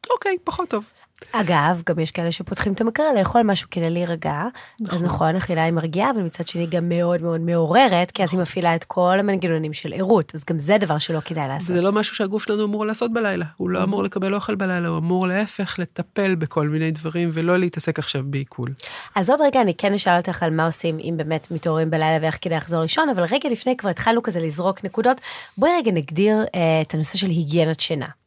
[0.10, 0.92] אוקיי, פחות טוב.
[1.32, 4.42] אגב, גם יש כאלה שפותחים את המקרר לאכול משהו כדי להירגע.
[4.80, 4.96] נכון.
[4.96, 8.42] אז נכון, אכילה היא מרגיעה, אבל מצד שני גם מאוד מאוד מעוררת, כי אז היא
[8.42, 11.76] מפעילה את כל המנגנונים של ערות, אז גם זה דבר שלא כדאי לעשות.
[11.76, 13.46] זה לא משהו שהגוף שלנו אמור לעשות בלילה.
[13.58, 18.00] הוא לא אמור לקבל אוכל בלילה, הוא אמור להפך לטפל בכל מיני דברים, ולא להתעסק
[18.00, 18.70] עכשיו בעיכול.
[19.16, 22.38] אז עוד רגע אני כן אשאל אותך על מה עושים אם באמת מתעוררים בלילה ואיך
[22.42, 25.22] כדאי לחזור לישון, אבל רגע לפני כבר התחלנו כזה לזרוק נקודות.
[25.58, 28.21] בואי רגע נגדיר אה, את הנושא של היגיינת שינה.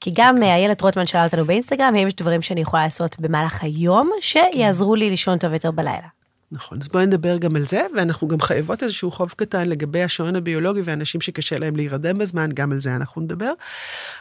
[0.00, 0.52] כי גם אוקיי.
[0.52, 5.10] איילת רוטמן שאלה אותנו באינסטגרם, האם יש דברים שאני יכולה לעשות במהלך היום, שיעזרו לי
[5.10, 6.08] לישון טוב יותר בלילה.
[6.52, 10.36] נכון, אז בואי נדבר גם על זה, ואנחנו גם חייבות איזשהו חוב קטן לגבי השעון
[10.36, 13.52] הביולוגי ואנשים שקשה להם להירדם בזמן, גם על זה אנחנו נדבר.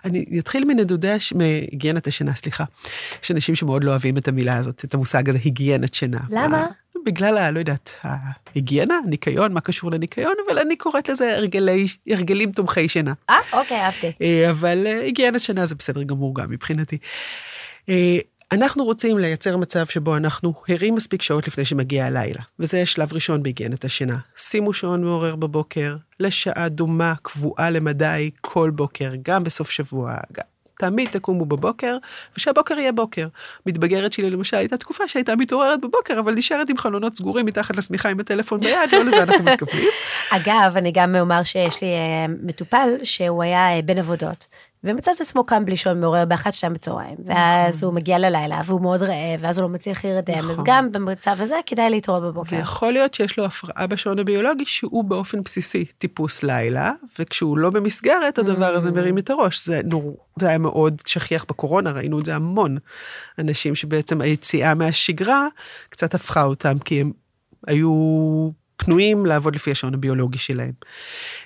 [0.06, 2.64] אני אתחיל מנדודי, מהיגיינת השינה, סליחה.
[3.24, 6.20] יש אנשים שמאוד לא אוהבים את המילה הזאת, את המושג הזה, היגיינת שינה.
[6.30, 6.68] למה?
[7.06, 7.52] בגלל ה...
[7.52, 13.14] לא יודעת, ההיגיינה, ניקיון, מה קשור לניקיון, אבל אני קוראת לזה הרגלי, הרגלים תומכי שינה.
[13.30, 14.12] אה, אוקיי, אהבתי.
[14.22, 16.98] אה, אבל אה, היגיינת שינה זה בסדר גמור גם מבחינתי.
[17.90, 18.18] אה,
[18.52, 23.44] אנחנו רוצים לייצר מצב שבו אנחנו ערים מספיק שעות לפני שמגיע הלילה, וזה שלב ראשון
[23.44, 24.18] בהיגיינת השינה.
[24.38, 30.44] שימו שעון מעורר בבוקר, לשעה דומה, קבועה למדי, כל בוקר, גם בסוף שבוע, גם
[30.80, 31.98] תמיד תקומו בבוקר,
[32.38, 33.28] ושהבוקר יהיה בוקר.
[33.66, 38.10] מתבגרת שלי למשל הייתה תקופה שהייתה מתעוררת בבוקר, אבל נשארת עם חלונות סגורים מתחת לשמיכה
[38.10, 39.90] עם הטלפון ביד, לא לזה אנחנו מתכוונים.
[40.36, 44.48] אגב, אני גם אומר שיש לי אה, מטופל שהוא היה אה, בן עבודות.
[44.84, 47.88] ומצא את עצמו קם בלי שעון מעורר באחת שתיים בצהריים, ואז נכון.
[47.88, 50.52] הוא מגיע ללילה והוא מאוד רעב, ואז הוא לא מצליח להירדם, נכון.
[50.52, 52.56] אז גם במצב הזה כדאי להתעורר בבוקר.
[52.56, 58.38] ויכול להיות שיש לו הפרעה בשעון הביולוגי שהוא באופן בסיסי טיפוס לילה, וכשהוא לא במסגרת
[58.38, 58.96] הדבר הזה mm.
[58.96, 59.66] מרים את הראש.
[59.66, 62.78] זה, נור, זה היה מאוד שכיח בקורונה, ראינו את זה המון.
[63.40, 65.48] אנשים שבעצם היציאה מהשגרה
[65.90, 67.12] קצת הפכה אותם, כי הם
[67.68, 68.50] היו
[68.80, 70.72] פנויים לעבוד לפי השעון הביולוגי שלהם.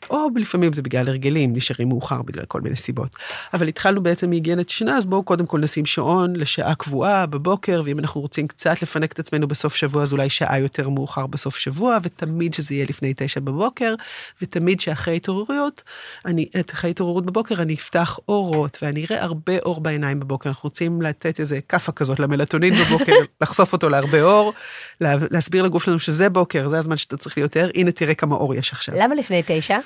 [0.09, 3.15] או לפעמים זה בגלל הרגלים, נשארים מאוחר בגלל כל מיני סיבות.
[3.53, 7.99] אבל התחלנו בעצם מהיגיינת שינה, אז בואו קודם כל נשים שעון לשעה קבועה בבוקר, ואם
[7.99, 11.97] אנחנו רוצים קצת לפנק את עצמנו בסוף שבוע, אז אולי שעה יותר מאוחר בסוף שבוע,
[12.03, 13.95] ותמיד שזה יהיה לפני תשע בבוקר,
[14.41, 15.83] ותמיד שאחרי התעוררויות,
[16.25, 20.49] אני, אחרי התעוררות בבוקר, אני אפתח אורות, ואני אראה הרבה אור בעיניים בבוקר.
[20.49, 24.53] אנחנו רוצים לתת איזה כאפה כזאת למלטונין בבוקר, לחשוף אותו להרבה אור,
[25.01, 28.55] להסביר לגוף שלנו שזה בוקר, זה הזמן שאתה צריך להיות ער, הנה תראה כמה אור
[28.55, 28.95] יש עכשיו.
[28.97, 29.79] למה לפני תשע?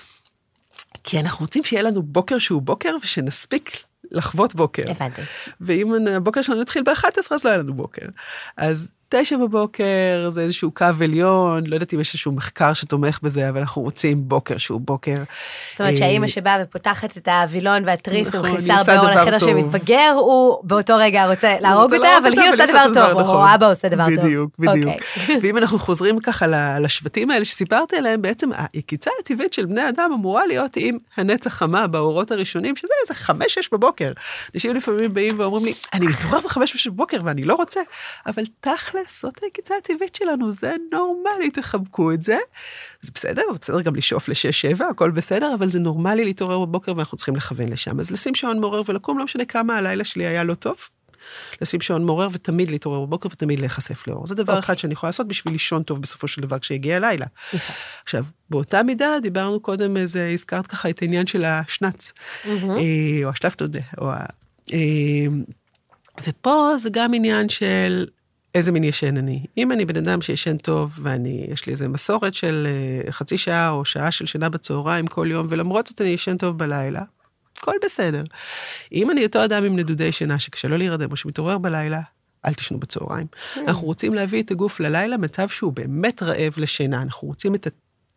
[1.03, 3.77] כי אנחנו רוצים שיהיה לנו בוקר שהוא בוקר ושנספיק
[4.11, 4.91] לחוות בוקר.
[4.91, 5.21] הבנתי.
[5.61, 8.05] ואם הבוקר שלנו יתחיל ב-11 אז לא היה לנו בוקר.
[8.57, 13.49] אז תשע בבוקר זה איזשהו קו עליון, לא יודעת אם יש איזשהו מחקר שתומך בזה,
[13.49, 15.15] אבל אנחנו רוצים בוקר שהוא בוקר.
[15.71, 20.93] זאת אומרת שהאימא שבאה ופותחת את הווילון והתריס ומכניסה הרבה אור לחדר שמתבגר, הוא באותו
[20.97, 23.45] רגע רוצה להרוג אותה, אבל היא עושה דבר טוב, או.
[23.55, 24.25] אבא עושה דבר טוב.
[24.25, 24.93] בדיוק, בדיוק.
[25.17, 25.39] אוקיי.
[25.41, 26.45] ואם אנחנו חוזרים ככה
[26.79, 31.87] לשבטים האלה שסיפרתי עליהם, בעצם היקיצה הטבעית של בני אדם אמורה להיות עם הנץ החמה
[31.87, 34.11] באורות הראשונים, שזה איזה חמש-שש בבוקר.
[34.55, 37.81] אנשים לפעמים באים ואומרים לי, אני מתעורר בחמש-שש בבוקר ואני לא רוצה,
[38.25, 38.96] אבל תכל'ס.
[39.03, 42.37] תכלס, זאת העקיצה הטבעית שלנו, זה נורמלי, תחבקו את זה.
[43.01, 47.17] זה בסדר, זה בסדר גם לשאוף ל-6-7, הכל בסדר, אבל זה נורמלי להתעורר בבוקר ואנחנו
[47.17, 47.99] צריכים לכוון לשם.
[47.99, 50.77] אז לשים שעון מעורר ולקום, לא משנה כמה הלילה שלי היה לא טוב.
[51.61, 54.27] לשים שעון מעורר ותמיד להתעורר בבוקר ותמיד להיחשף לאור.
[54.27, 54.55] זה דבר okay.
[54.55, 54.65] אוקיי.
[54.65, 57.25] אחד שאני יכולה לעשות בשביל לישון טוב בסופו של דבר כשיגיע הלילה.
[57.53, 57.73] יפה.
[58.03, 62.47] עכשיו, באותה מידה דיברנו קודם, איזה, הזכרת ככה את העניין של השנץ, mm-hmm.
[63.23, 64.25] או השלפטודה, או ה...
[64.73, 65.27] אה,
[66.23, 68.05] ופה זה גם עניין של
[68.55, 69.45] איזה מין ישן אני.
[69.57, 72.67] אם אני בן אדם שישן טוב, ואני, יש לי איזה מסורת של
[73.07, 76.57] uh, חצי שעה או שעה של שינה בצהריים כל יום, ולמרות זאת אני ישן טוב
[76.57, 77.01] בלילה,
[77.57, 78.23] הכל בסדר.
[78.91, 82.01] אם אני אותו אדם עם נדודי שינה שקשה לו להירדם או שמתעורר בלילה,
[82.45, 83.27] אל תשנו בצהריים.
[83.31, 83.59] Mm.
[83.67, 87.01] אנחנו רוצים להביא את הגוף ללילה, מצב שהוא באמת רעב לשינה.
[87.01, 87.67] אנחנו רוצים את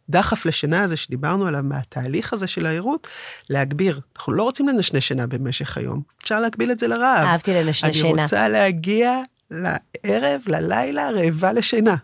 [0.09, 3.09] הדחף לשינה הזה שדיברנו עליו מהתהליך הזה של הערות,
[3.51, 4.01] להגביר.
[4.17, 7.27] אנחנו לא רוצים לנשנש שינה במשך היום, אפשר להגביל את זה לרעב.
[7.27, 8.13] אהבתי לנשנש שינה.
[8.13, 9.21] אני רוצה להגיע
[9.51, 11.97] לערב, ללילה, רעבה לשינה.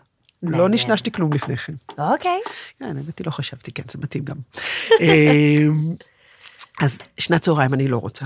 [0.43, 1.73] לא נשנשתי כלום לפני כן.
[1.97, 2.39] אוקיי.
[2.79, 4.37] כן, האמת היא לא חשבתי, כן, זה מתאים גם.
[6.79, 8.25] אז שנת צהריים אני לא רוצה.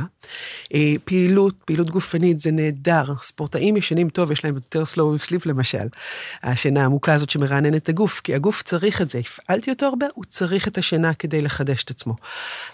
[0.74, 3.04] אה, פעילות, פעילות גופנית זה נהדר.
[3.22, 5.88] ספורטאים ישנים טוב, יש להם יותר slow sleep למשל.
[6.44, 9.20] השינה העמוקה הזאת שמרעננת את הגוף, כי הגוף צריך את זה.
[9.20, 12.16] הפעלתי אותו הרבה, הוא צריך את השינה כדי לחדש את עצמו.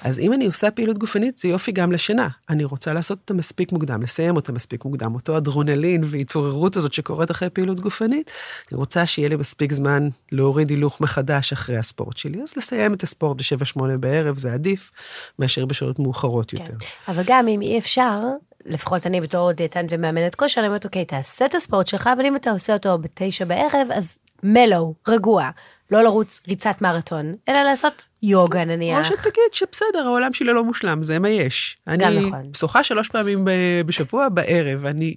[0.01, 2.27] אז אם אני עושה פעילות גופנית, זה יופי גם לשינה.
[2.49, 5.15] אני רוצה לעשות אותה מספיק מוקדם, לסיים אותה מספיק מוקדם.
[5.15, 8.31] אותו אדרונלין והתעוררות הזאת שקורית אחרי פעילות גופנית,
[8.71, 12.41] אני רוצה שיהיה לי מספיק זמן להוריד הילוך מחדש אחרי הספורט שלי.
[12.43, 14.91] אז לסיים את הספורט ב-7-8 בערב זה עדיף,
[15.39, 16.57] מאשר בשעות מאוחרות כן.
[16.57, 16.73] יותר.
[17.07, 18.19] אבל גם אם אי אפשר,
[18.65, 22.35] לפחות אני בתור דיאטן ומאמנת כושר, אני אומרת, אוקיי, תעשה את הספורט שלך, אבל אם
[22.35, 25.49] אתה עושה אותו בתשע בערב, אז מלו, רגוע.
[25.91, 28.99] לא לרוץ ריצת מרתון, אלא לעשות יוגה נניח.
[28.99, 31.77] או שתגיד שבסדר, העולם שלי לא מושלם, זה מה יש.
[31.89, 32.33] גם אני נכון.
[32.33, 33.45] אני שוחה שלוש פעמים
[33.85, 35.15] בשבוע בערב, אני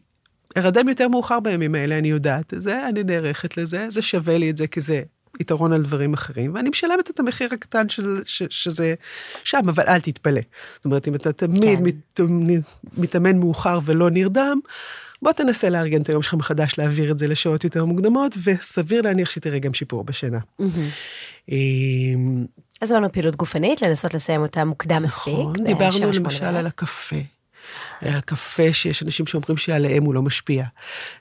[0.57, 4.57] ארדם יותר מאוחר בימים האלה, אני יודעת זה, אני נערכת לזה, זה שווה לי את
[4.57, 5.03] זה, כי זה
[5.41, 8.95] יתרון על דברים אחרים, ואני משלמת את המחיר הקטן של, ש, שזה
[9.45, 10.41] שם, אבל אל תתפלא.
[10.77, 11.85] זאת אומרת, אם אתה תמיד כן.
[11.85, 12.21] מת,
[12.97, 14.61] מתאמן מאוחר ולא נרדם,
[15.23, 19.31] בוא תנסה לארגן את היום שלך מחדש, להעביר את זה לשעות יותר מוקדמות, וסביר להניח
[19.31, 20.39] שתראה גם שיפור בשינה.
[20.61, 21.53] Mm-hmm.
[22.81, 25.35] אז אמרנו פעילות גופנית, לנסות לסיים אותה מוקדם מספיק.
[25.35, 27.17] נכון, דיברנו למשל על הקפה.
[28.03, 30.65] הקפה שיש אנשים שאומרים שעליהם הוא לא משפיע.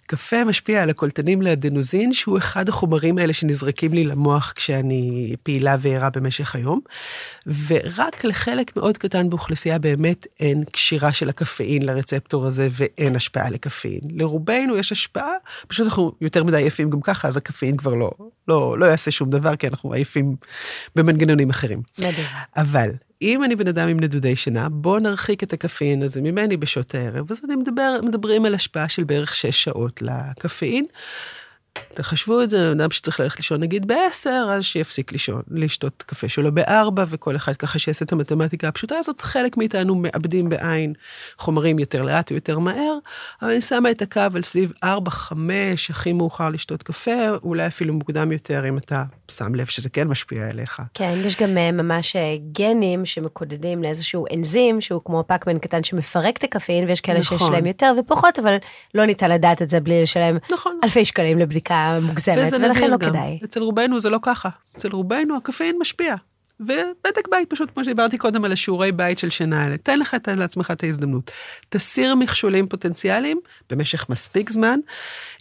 [0.07, 6.09] קפה משפיע על הקולטנים לאדנוזין, שהוא אחד החומרים האלה שנזרקים לי למוח כשאני פעילה וערה
[6.09, 6.79] במשך היום,
[7.67, 13.99] ורק לחלק מאוד קטן באוכלוסייה באמת אין קשירה של הקפאין לרצפטור הזה ואין השפעה לקפאין.
[14.11, 15.31] לרובנו יש השפעה,
[15.67, 18.11] פשוט אנחנו יותר מדי עייפים גם ככה, אז הקפאין כבר לא,
[18.47, 20.35] לא, לא יעשה שום דבר, כי אנחנו עייפים
[20.95, 21.81] במנגנונים אחרים.
[21.99, 22.25] מדהים.
[22.57, 22.89] אבל
[23.21, 27.31] אם אני בן אדם עם נדודי שינה, בוא נרחיק את הקפאין הזה ממני בשעות הערב.
[27.31, 30.85] אז אני מדבר, מדברים על השפעה של בערך 6 שעות לקפאין.
[31.93, 36.55] תחשבו את זה, אדם שצריך ללכת לישון נגיד ב-10, אז שיפסיק לישון, לשתות קפה שלו
[36.55, 39.21] ב-4, וכל אחד ככה שיעשה את המתמטיקה הפשוטה הזאת.
[39.21, 40.93] חלק מאיתנו מאבדים בעין
[41.37, 42.97] חומרים יותר לאט או יותר מהר,
[43.41, 44.87] אבל אני שמה את הקו על סביב 4-5,
[45.89, 50.47] הכי מאוחר לשתות קפה, אולי אפילו מוקדם יותר, אם אתה שם לב שזה כן משפיע
[50.47, 50.81] עליך.
[50.93, 56.37] כן, יש גם אה, ממש אה, גנים שמקודדים לאיזשהו אנזים, שהוא כמו פאקמן קטן שמפרק
[56.37, 57.37] את הקפאין, ויש כאלה נכון.
[57.37, 58.55] שיש להם יותר ופחות, אבל
[58.95, 60.79] לא ניתן לדעת את זה בלי לשלם נכון.
[60.83, 63.09] אלפי שקלים לבדיקה מוגזמת, ולכן לא גם.
[63.09, 63.39] כדאי.
[63.43, 64.49] אצל רובנו זה לא ככה.
[64.77, 66.15] אצל רובנו הקפאין משפיע.
[66.59, 70.71] ובדק בית, פשוט כמו שדיברתי קודם על השיעורי בית של שינה האלה, תן לך לעצמך
[70.71, 71.31] את ההזדמנות.
[71.69, 73.39] תסיר מכשולים פוטנציאליים
[73.69, 74.79] במשך מספיק זמן.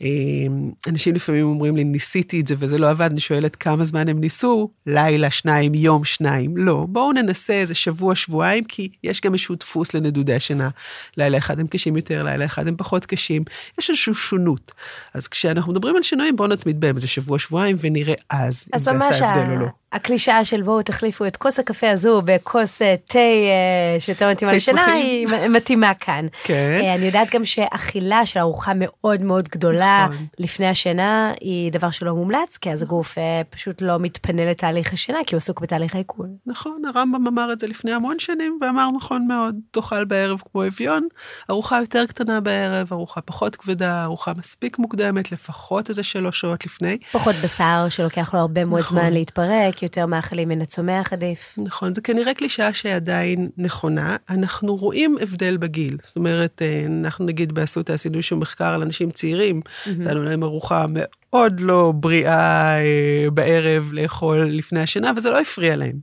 [0.01, 4.09] אמ, אנשים לפעמים אומרים לי, ניסיתי את זה וזה לא עבד, אני שואלת כמה זמן
[4.09, 6.57] הם ניסו, לילה, שניים, יום, שניים.
[6.57, 10.69] לא, בואו ננסה איזה שבוע, שבועיים, כי יש גם איזשהו דפוס לנדודי השינה.
[11.17, 13.45] לילה אחד הם קשים יותר, לילה אחד הם פחות קשים,
[13.79, 14.73] יש איזושהי שונות.
[15.15, 19.01] אז כשאנחנו מדברים על שינויים, בואו נתמיד בהם איזה שבוע, שבועיים, ונראה אז, אז אם
[19.03, 19.67] זה עשה הבדל או לא.
[19.93, 24.85] הקלישאה של בואו תחליפו את כוס הקפה הזו בכוס אה, תה אה, שיותר מתאימה לשינה,
[24.85, 26.27] היא מתאימה כאן.
[26.45, 26.81] כן.
[26.83, 30.27] אה, אני יודעת גם שאכילה של ארוחה מאוד מאוד גדולה נכון.
[30.39, 33.19] לפני השינה היא דבר שלא מומלץ, כי אז הגוף
[33.51, 36.27] פשוט לא מתפנה לתהליך השינה, כי הוא עסוק בתהליך העיכול.
[36.47, 41.09] נכון, הרמב"ם אמר את זה לפני המון שנים, ואמר נכון מאוד, תאכל בערב כמו אביון,
[41.51, 46.99] ארוחה יותר קטנה בערב, ארוחה פחות כבדה, ארוחה מספיק מוקדמת, לפחות איזה שלוש שעות לפני.
[47.13, 48.99] פחות בשר שלוקח לו הרבה מאוד נכון.
[48.99, 49.83] זמן להתפרק.
[49.83, 51.55] יותר מאכלים מן הצומח עדיף.
[51.57, 54.17] נכון, זה כנראה קלישאה שעדיין נכונה.
[54.31, 55.97] אנחנו רואים הבדל בגיל.
[56.05, 60.87] זאת אומרת, אה, אנחנו נגיד באסותא עשינו איזשהו מחקר על אנשים צעירים, נתנו להם ארוחה
[60.89, 65.99] מאוד לא בריאה אה, בערב לאכול לפני השינה, וזה לא הפריע להם.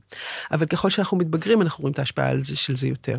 [0.52, 3.16] אבל ככל שאנחנו מתבגרים, אנחנו רואים את ההשפעה זה, של זה יותר.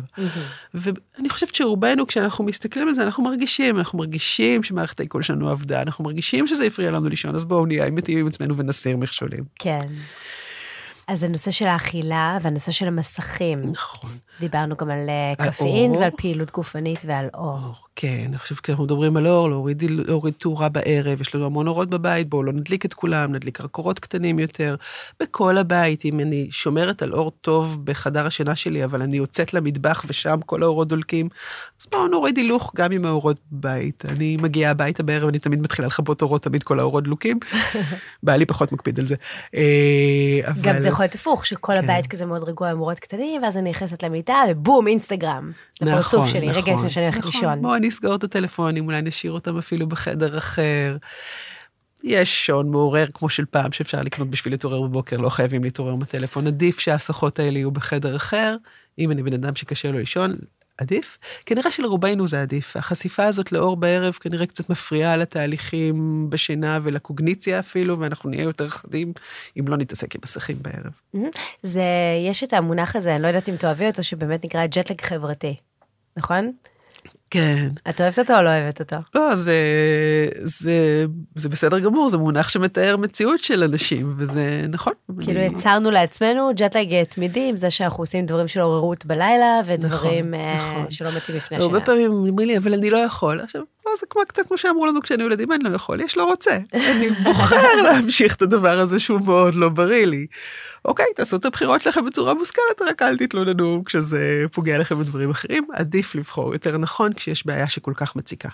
[0.74, 5.82] ואני חושבת שרובנו, כשאנחנו מסתכלים על זה, אנחנו מרגישים, אנחנו מרגישים שמערכת העיכול שלנו עבדה,
[5.82, 9.44] אנחנו מרגישים שזה הפריע לנו לישון, אז בואו נהיה אמיתיים עם עצמנו ונסיר מכשולים.
[9.58, 9.86] כן.
[11.08, 13.70] אז הנושא של האכילה והנושא של המסכים.
[13.70, 14.18] נכון.
[14.40, 17.58] דיברנו גם על אה, קפאין ועל פעילות גופנית ועל אור.
[17.58, 17.87] אור.
[18.00, 21.90] כן, אני חושבת כשאנחנו מדברים על אור, להוריד, להוריד תאורה בערב, יש לנו המון אורות
[21.90, 24.76] בבית, בואו לא נדליק את כולם, נדליק רק אורות קטנים יותר.
[25.20, 30.04] בכל הבית, אם אני שומרת על אור טוב בחדר השינה שלי, אבל אני יוצאת למטבח
[30.08, 31.28] ושם כל האורות דולקים,
[31.80, 34.04] אז בואו נוריד הילוך גם עם האורות בבית.
[34.08, 37.38] אני מגיעה הביתה בערב, אני תמיד מתחילה לכבות אורות, תמיד כל האורות דלוקים.
[38.22, 39.14] בעלי פחות מקפיד על זה.
[39.54, 40.62] אה, אבל...
[40.62, 41.84] גם זה יכול להיות הפוך, שכל כן.
[41.84, 45.52] הבית כזה מאוד רגוע עם אורות קטנים, ואז אני נכנסת למיטה, ובום, אינסטגרם.
[45.80, 47.32] נכון, שלי, נכון, רגע לפני שאני הולכת נכון.
[47.32, 47.60] לישון.
[47.88, 50.96] נסגור את הטלפונים, אולי נשאיר אותם אפילו בחדר אחר.
[52.04, 56.46] יש שעון מעורר כמו של פעם שאפשר לקנות בשביל להתעורר בבוקר, לא חייבים להתעורר בטלפון.
[56.46, 58.56] עדיף שההסחות האלה יהיו בחדר אחר.
[58.98, 60.36] אם אני בן אדם שקשה לו לישון,
[60.78, 61.18] עדיף.
[61.46, 62.76] כנראה שלרובנו זה עדיף.
[62.76, 69.12] החשיפה הזאת לאור בערב כנראה קצת מפריעה לתהליכים בשינה ולקוגניציה אפילו, ואנחנו נהיה יותר חדים
[69.58, 71.24] אם לא נתעסק עם מסכים בערב.
[71.62, 71.82] זה,
[72.28, 75.56] יש את המונח הזה, אני לא יודעת אם תאהבי אותו, שבאמת נקרא ג'טלג חברתי,
[76.16, 76.52] נכון?
[77.30, 77.68] כן.
[77.88, 78.96] את אוהבת אותו או לא אוהבת אותו?
[79.14, 79.56] לא, זה,
[80.38, 81.04] זה,
[81.34, 84.92] זה בסדר גמור, זה מונח שמתאר מציאות של אנשים, וזה נכון.
[85.20, 85.46] כאילו אני...
[85.46, 90.72] יצרנו לעצמנו ג'טלג תמידי עם זה שאנחנו עושים דברים של עוררות בלילה, ודברים נכון, uh,
[90.72, 90.90] נכון.
[90.90, 91.72] שלא מתאים לפני השינה.
[91.72, 93.40] הרבה פעמים אומרים לי, אבל אני לא יכול.
[93.40, 96.24] עכשיו, לא, זה כמו, קצת כמו שאמרו לנו כשאני ילדים, אני לא יכול, יש לא
[96.24, 96.58] רוצה.
[96.74, 100.26] אני בוחר להמשיך את הדבר הזה שהוא מאוד לא בריא לי.
[100.84, 105.66] אוקיי, תעשו את הבחירות שלכם בצורה מושכלת, רק אל תתלוננו כשזה פוגע לכם בדברים אחרים,
[105.72, 108.48] עדיף לבחור יותר נכון כשיש בעיה שכל כך מציקה.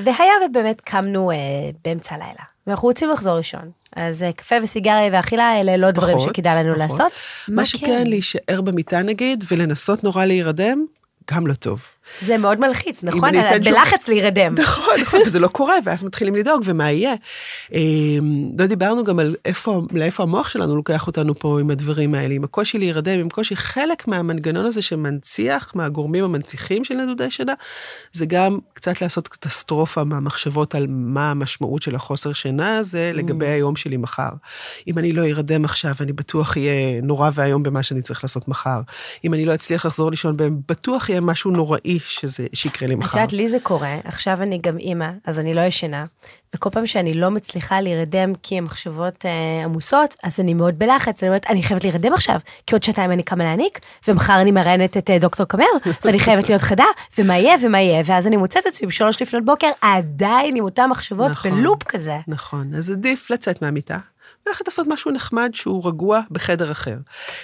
[0.00, 1.36] והיה ובאמת קמנו אה,
[1.84, 3.70] באמצע הלילה, ואנחנו רוצים לחזור לישון.
[3.96, 6.78] אז אה, קפה וסיגריה ואכילה אלה לא דברים פחות, שכדאי לנו פחות.
[6.78, 7.12] לעשות.
[7.48, 8.06] מה שכן, כן?
[8.06, 10.84] להישאר במיטה נגיד, ולנסות נורא להירדם,
[11.30, 11.86] גם לא טוב.
[12.20, 13.30] זה מאוד מלחיץ, נכון?
[13.64, 14.54] בלחץ להירדם.
[14.58, 17.14] נכון, נכון, וזה לא קורה, ואז מתחילים לדאוג, ומה יהיה?
[17.72, 22.34] אמ, לא דיברנו גם על איפה, לאיפה המוח שלנו לוקח אותנו פה עם הדברים האלה,
[22.34, 27.54] עם הקושי להירדם, עם קושי, חלק מהמנגנון הזה שמנציח, מהגורמים המנציחים של נדודי שינה,
[28.12, 33.48] זה גם קצת לעשות קטסטרופה מהמחשבות על מה המשמעות של החוסר שינה הזה לגבי mm.
[33.48, 34.30] היום שלי מחר.
[34.88, 38.80] אם אני לא ארדם עכשיו, אני בטוח יהיה נורא ואיום במה שאני צריך לעשות מחר.
[39.24, 40.36] אם אני לא אצליח לחזור לישון
[40.68, 43.08] בטוח יהיה משהו נוראי שזה, שיקרה לי מחר.
[43.08, 46.04] את יודעת, לי זה קורה, עכשיו אני גם אימא, אז אני לא ישנה,
[46.54, 51.28] וכל פעם שאני לא מצליחה להירדם כי המחשבות אה, עמוסות, אז אני מאוד בלחץ, אני
[51.28, 52.36] אומרת, אני חייבת להירדם עכשיו,
[52.66, 53.78] כי עוד שעתיים אני קמה להניק,
[54.08, 55.64] ומחר אני מראיינת את אה, דוקטור קמר,
[56.04, 56.84] ואני חייבת להיות חדה,
[57.18, 61.30] ומה יהיה ומה יהיה, ואז אני מוצאת עצמי בשלוש לפנות בוקר, עדיין עם אותן מחשבות
[61.30, 62.16] נכון, בלופ כזה.
[62.28, 63.98] נכון, אז עדיף לצאת מהמיטה.
[64.46, 66.96] ולכת לעשות משהו נחמד שהוא רגוע בחדר אחר.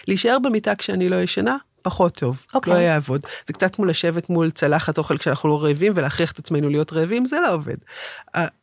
[0.08, 1.56] להישאר במיטה כשאני לא ישנה,
[1.88, 2.52] פחות טוב, okay.
[2.52, 2.82] לא אוקיי.
[2.82, 3.20] יעבוד.
[3.46, 7.26] זה קצת כמו לשבת מול צלחת אוכל כשאנחנו לא רעבים ולהכריח את עצמנו להיות רעבים,
[7.26, 7.76] זה לא עובד.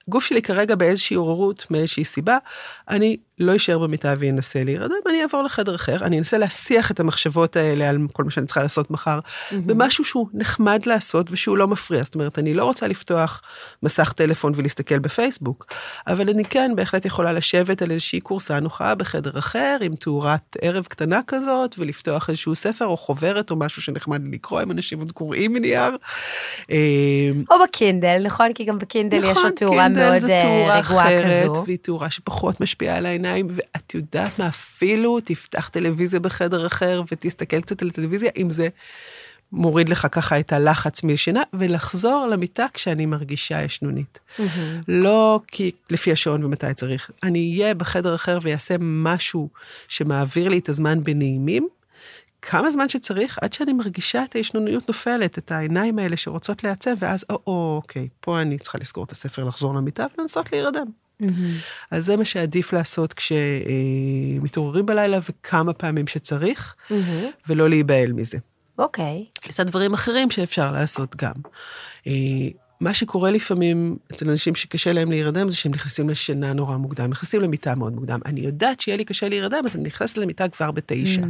[0.07, 2.37] הגוף שלי כרגע באיזושהי עוררות, מאיזושהי סיבה,
[2.89, 7.55] אני לא אשאר במיטה ואנסה להירדם, אני אעבור לחדר אחר, אני אנסה להסיח את המחשבות
[7.55, 9.55] האלה על כל מה שאני צריכה לעשות מחר, mm-hmm.
[9.65, 12.03] במשהו שהוא נחמד לעשות ושהוא לא מפריע.
[12.03, 13.41] זאת אומרת, אני לא רוצה לפתוח
[13.83, 15.65] מסך טלפון ולהסתכל בפייסבוק,
[16.07, 20.85] אבל אני כן בהחלט יכולה לשבת על איזושהי קורסה נוחה בחדר אחר, עם תאורת ערב
[20.85, 25.53] קטנה כזאת, ולפתוח איזשהו ספר או חוברת או משהו שנחמד לקרוא, אם אנשים עוד קוראים
[25.53, 25.97] מנייר.
[27.49, 28.53] או בקינדל, נכון?
[28.53, 31.63] כי גם בקינדל נכון, יש לו תאורה מאוד אה, רגועה כזו.
[31.65, 37.61] והיא תאורה שפחות משפיעה על העיניים, ואת יודעת מה, אפילו תפתח טלוויזיה בחדר אחר ותסתכל
[37.61, 38.67] קצת על הטלוויזיה, אם זה
[39.51, 44.19] מוריד לך ככה את הלחץ משינה, ולחזור למיטה כשאני מרגישה ישנונית.
[44.19, 44.41] Mm-hmm.
[44.87, 49.49] לא כי לפי השעון ומתי צריך, אני אהיה בחדר אחר ויעשה משהו
[49.87, 51.67] שמעביר לי את הזמן בנעימים,
[52.47, 57.25] כמה זמן שצריך עד שאני מרגישה את הישנוניות נופלת, את העיניים האלה שרוצות לעצב, ואז,
[57.29, 60.85] או, או, אוקיי, פה אני צריכה לסגור את הספר, לחזור למיטה ולנסות להירדם.
[61.21, 61.25] Mm-hmm.
[61.91, 66.93] אז זה מה שעדיף לעשות כשמתעוררים בלילה וכמה פעמים שצריך, mm-hmm.
[67.47, 68.37] ולא להיבהל מזה.
[68.79, 69.25] אוקיי.
[69.39, 69.49] Okay.
[69.49, 71.33] לצד דברים אחרים שאפשר לעשות גם.
[72.07, 72.11] אה,
[72.79, 77.41] מה שקורה לפעמים אצל אנשים שקשה להם להירדם זה שהם נכנסים לשינה נורא מוקדם, נכנסים
[77.41, 78.19] למיטה מאוד מוקדם.
[78.25, 81.21] אני יודעת שיהיה לי קשה להירדם, אז אני נכנסת למיטה כבר בתשע.
[81.21, 81.25] Mm.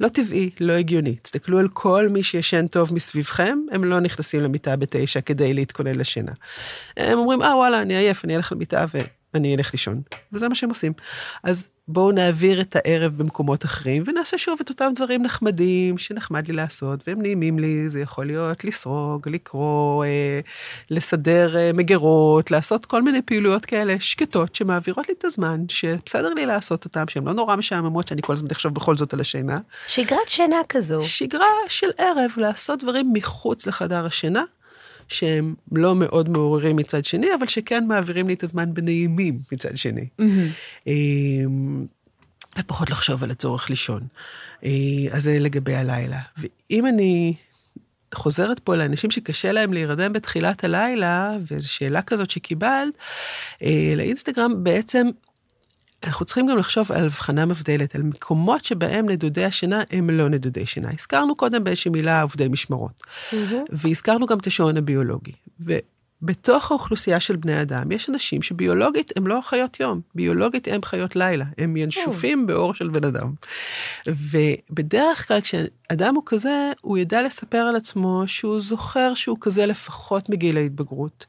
[0.00, 1.16] לא טבעי, לא הגיוני.
[1.16, 6.32] תסתכלו על כל מי שישן טוב מסביבכם, הם לא נכנסים למיטה בתשע כדי להתכונן לשינה.
[6.96, 8.84] הם אומרים, אה, וואלה, אני עייף, אני אלך למיטה
[9.36, 10.02] ואני אלך לישון.
[10.32, 10.92] וזה מה שהם עושים.
[11.42, 16.54] אז בואו נעביר את הערב במקומות אחרים, ונעשה שוב את אותם דברים נחמדים שנחמד לי
[16.54, 20.40] לעשות, והם נעימים לי, זה יכול להיות לסרוג, לקרוא, אה,
[20.90, 26.46] לסדר אה, מגירות, לעשות כל מיני פעילויות כאלה שקטות שמעבירות לי את הזמן, שבסדר לי
[26.46, 29.58] לעשות אותן, שהן לא נורא משעממות, שאני כל הזמן אחשוב בכל זאת על השינה.
[29.88, 31.02] שגרת שינה כזו.
[31.02, 34.42] שגרה של ערב, לעשות דברים מחוץ לחדר השינה,
[35.08, 40.08] שהם לא מאוד מעוררים מצד שני, אבל שכן מעבירים לי את הזמן בנעימים מצד שני.
[40.20, 40.88] Mm-hmm.
[42.58, 44.02] ופחות לחשוב על הצורך לישון.
[44.64, 44.70] אה,
[45.10, 46.20] אז זה לגבי הלילה.
[46.36, 47.34] ואם אני
[48.14, 52.94] חוזרת פה לאנשים שקשה להם להירדם בתחילת הלילה, וזו שאלה כזאת שקיבלת,
[53.62, 55.06] אה, לאינסטגרם בעצם
[56.04, 60.66] אנחנו צריכים גם לחשוב על הבחנה מבדלת, על מקומות שבהם נדודי השינה הם לא נדודי
[60.66, 60.90] שינה.
[60.98, 63.34] הזכרנו קודם באיזושהי מילה עובדי משמרות, mm-hmm.
[63.72, 65.32] והזכרנו גם את השעון הביולוגי.
[65.60, 71.16] ובתוך האוכלוסייה של בני אדם יש אנשים שביולוגית הם לא חיות יום, ביולוגית הם חיות
[71.16, 72.46] לילה, הם ינשופים mm.
[72.46, 73.32] באור של בן אדם.
[74.06, 80.28] ובדרך כלל כשאדם הוא כזה, הוא ידע לספר על עצמו שהוא זוכר שהוא כזה לפחות
[80.28, 81.26] מגיל ההתבגרות.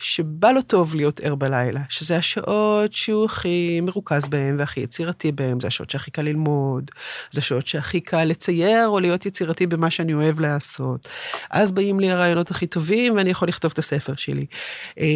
[0.00, 5.60] שבא לו טוב להיות ער בלילה, שזה השעות שהוא הכי מרוכז בהם והכי יצירתי בהם,
[5.60, 6.90] זה השעות שהכי קל ללמוד,
[7.30, 11.08] זה השעות שהכי קל לצייר או להיות יצירתי במה שאני אוהב לעשות.
[11.50, 14.46] אז באים לי הרעיונות הכי טובים ואני יכול לכתוב את הספר שלי.
[14.98, 15.06] אה,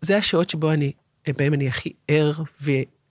[0.00, 0.92] זה השעות שבו אני,
[1.36, 2.32] בהם אני הכי ער.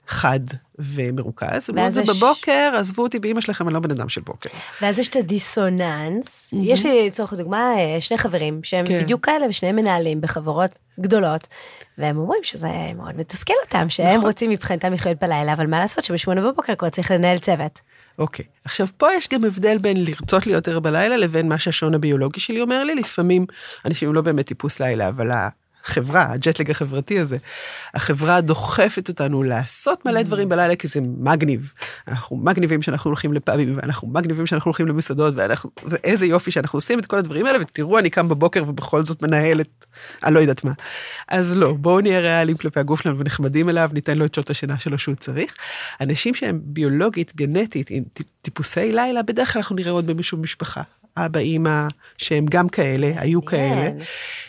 [0.08, 0.40] חד
[0.80, 1.70] ומרוכז.
[1.76, 4.50] ואז זה בבוקר, עזבו אותי באמא שלכם, אני לא בן אדם של בוקר.
[4.82, 6.54] ואז יש את הדיסוננס.
[6.54, 6.58] Mm-hmm.
[6.62, 9.02] יש לי לצורך הדוגמה אה, שני חברים שהם כן.
[9.02, 11.48] בדיוק כאלה ושניהם מנהלים בחברות גדולות,
[11.98, 14.28] והם אומרים שזה מאוד מתסכל אותם, שהם נכון.
[14.28, 17.82] רוצים מבחינתם לחיות בלילה, אבל מה לעשות שבשמונה בבוקר כבר צריך לנהל צוות.
[18.20, 18.60] אוקיי, okay.
[18.66, 22.62] עכשיו פה יש גם הבדל בין לרצות להיות ער בלילה לבין מה שהשעון הביולוגי שלי
[22.62, 23.46] אומר לי, לפעמים
[23.86, 25.32] אנשים לא באמת טיפוס לילה, אבל
[25.86, 27.38] החברה, הג'טלג החברתי הזה,
[27.94, 30.24] החברה דוחפת אותנו לעשות מלא mm.
[30.24, 31.74] דברים בלילה כי זה מגניב.
[32.08, 37.00] אנחנו מגניבים שאנחנו הולכים לפאבים, ואנחנו מגניבים שאנחנו הולכים למסעדות, ואנחנו, ואיזה יופי שאנחנו עושים
[37.00, 39.86] את כל הדברים האלה, ותראו, אני קם בבוקר ובכל זאת מנהל את,
[40.24, 40.72] אני לא יודעת מה.
[41.28, 44.80] אז לא, בואו נהיה ריאליים כלפי הגוף שלנו ונחמדים אליו, ניתן לו את שעות השינה
[44.80, 45.56] שלו שהוא צריך.
[46.02, 48.04] אנשים שהם ביולוגית, גנטית, עם
[48.42, 50.82] טיפוסי לילה, בדרך כלל אנחנו נראה עוד במישהו במשפחה.
[51.18, 51.88] אבא, אימא,
[52.18, 53.58] שהם גם כאלה, היו כן.
[53.58, 53.90] כאלה.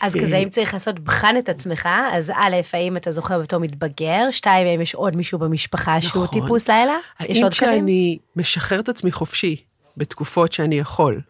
[0.01, 3.59] אז כזה, אה, אם צריך לעשות, בחן את עצמך, אז א', האם אתה זוכר בתור
[3.59, 4.31] מתבגר?
[4.31, 6.41] שתיים, האם יש עוד מישהו במשפחה שהוא נכון.
[6.41, 6.97] טיפוס לילה?
[7.21, 7.65] יש עוד כזה?
[7.71, 9.55] האם כשאני משחרר את עצמי חופשי,
[9.97, 11.21] בתקופות שאני יכול,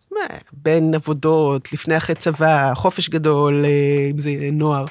[0.54, 4.86] בין עבודות, לפני אחרי צבא, חופש גדול, אה, אם זה נוער,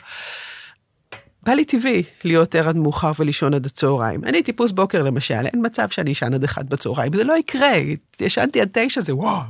[1.47, 4.24] בא לי טבעי להיות ער עד מאוחר ולישון עד הצהריים.
[4.24, 7.72] אני טיפוס בוקר למשל, אין מצב שאני אשן עד אחד בצהריים, זה לא יקרה,
[8.20, 9.42] ישנתי עד תשע, זה וואו,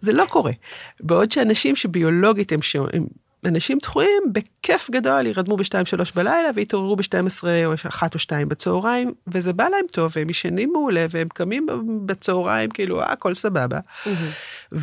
[0.00, 0.52] זה לא קורה.
[1.00, 2.76] בעוד שאנשים שביולוגית הם, ש...
[2.76, 3.06] הם
[3.46, 9.52] אנשים דחויים, בכיף גדול ירדמו ב-2-3 בלילה ויתעוררו ב-12 או 1 או 2 בצהריים, וזה
[9.52, 11.66] בא להם טוב, והם ישנים מעולה, והם קמים
[12.06, 13.78] בצהריים, כאילו, אה, הכל סבבה.
[13.78, 14.76] Mm-hmm.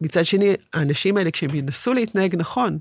[0.00, 2.78] ומצד שני, האנשים האלה, כשהם ינסו להתנהג נכון,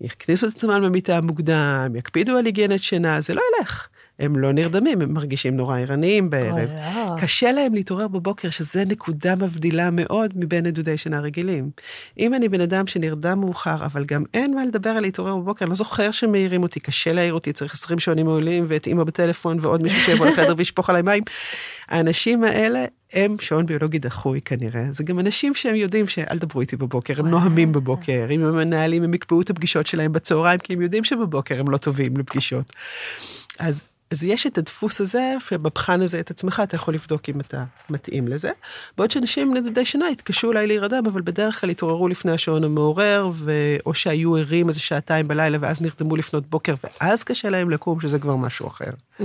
[0.00, 3.88] יכניסו את עצמם במיטה מוקדם, יקפידו על היגיינת שינה, זה לא ילך.
[4.18, 6.70] הם לא נרדמים, הם מרגישים נורא ערניים בערב.
[6.70, 7.14] לא.
[7.20, 11.70] קשה להם להתעורר בבוקר, שזה נקודה מבדילה מאוד מבין נדודי שינה רגילים.
[12.18, 15.70] אם אני בן אדם שנרדם מאוחר, אבל גם אין מה לדבר על להתעורר בבוקר, אני
[15.70, 19.82] לא זוכר שמעירים אותי, קשה להעיר אותי, צריך 20 שעונים מעולים, ואת אימא בטלפון, ועוד
[19.82, 21.22] מישהו שיבוא לחדר וישפוך עליי מים.
[21.88, 26.76] האנשים האלה, הם שעון ביולוגי דחוי כנראה, זה גם אנשים שהם יודעים שאל דברו איתי
[26.76, 30.82] בבוקר, הם נוהמים בבוקר, אם הם מנהלים, הם יקבעו את הפגישות שלהם בצהריים, כי הם
[30.82, 32.72] יודעים שבבוקר הם לא טובים לפגישות.
[33.58, 37.64] אז אז יש את הדפוס הזה, ובבחן הזה את עצמך אתה יכול לבדוק אם אתה
[37.90, 38.50] מתאים לזה.
[38.96, 43.76] בעוד שאנשים נדודי שינה התקשו אולי להירדם, אבל בדרך כלל התעוררו לפני השעון המעורר, ו...
[43.86, 48.18] או שהיו ערים איזה שעתיים בלילה ואז נרדמו לפנות בוקר, ואז קשה להם לקום, שזה
[48.18, 48.84] כבר משהו אחר.
[48.84, 49.22] Mm-hmm.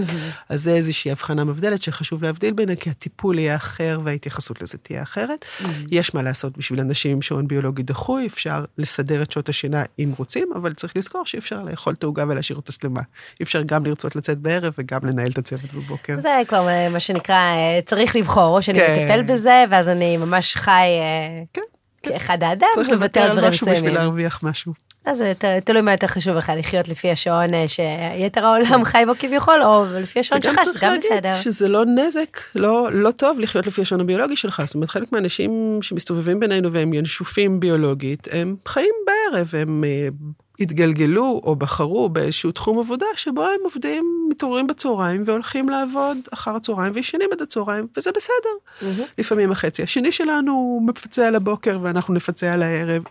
[0.50, 5.04] אז זה איזושהי הבחנה מבדלת שחשוב להבדיל בינה, כי הטיפול יהיה אחר וההתייחסות לזה תהיה
[5.04, 5.46] אחרת.
[5.46, 5.68] Mm-hmm.
[5.92, 10.12] יש מה לעשות בשביל אנשים עם שעון ביולוגי דחוי, אפשר לסדר את שעות השינה אם
[10.18, 13.02] רוצים, אבל צריך לזכור שאי אפשר לאכול את העוגה ולהשאיר אותה שלמה.
[13.40, 16.20] אי אפשר גם לרצות לצאת בערב וגם לנהל את הצוות בבוקר.
[16.20, 19.06] זה כבר מה שנקרא, אה, צריך לבחור, או שאני כן.
[19.06, 21.62] מטפל בזה, ואז אני ממש חי אה, כן,
[22.04, 22.10] כן.
[22.10, 24.74] כאחד האדם, צריך לוותר על משהו בשביל להרוויח משהו.
[25.06, 25.24] אז
[25.64, 29.86] תלוי מה יותר חשוב לך, לחיות לפי השעון אה, שיתר העולם חי בו כביכול, או
[30.02, 31.12] לפי השעון שלך, שזה גם בסדר.
[31.12, 34.62] וגם צריך להגיד שזה לא נזק, לא, לא טוב לחיות לפי השעון הביולוגי שלך.
[34.66, 39.84] זאת אומרת, חלק מהאנשים שמסתובבים בינינו והם ינשופים ביולוגית, הם חיים בערב, הם
[40.60, 46.94] התגלגלו או בחרו באיזשהו תחום עבודה שבו הם עובדים, מתעוררים בצהריים והולכים לעבוד אחר הצהריים
[46.96, 48.34] וישנים עד הצהריים, וזה בסדר.
[48.82, 49.04] Mm-hmm.
[49.18, 53.04] לפעמים החצי השני שלנו מפצה על הבוקר ואנחנו נפצה על הערב.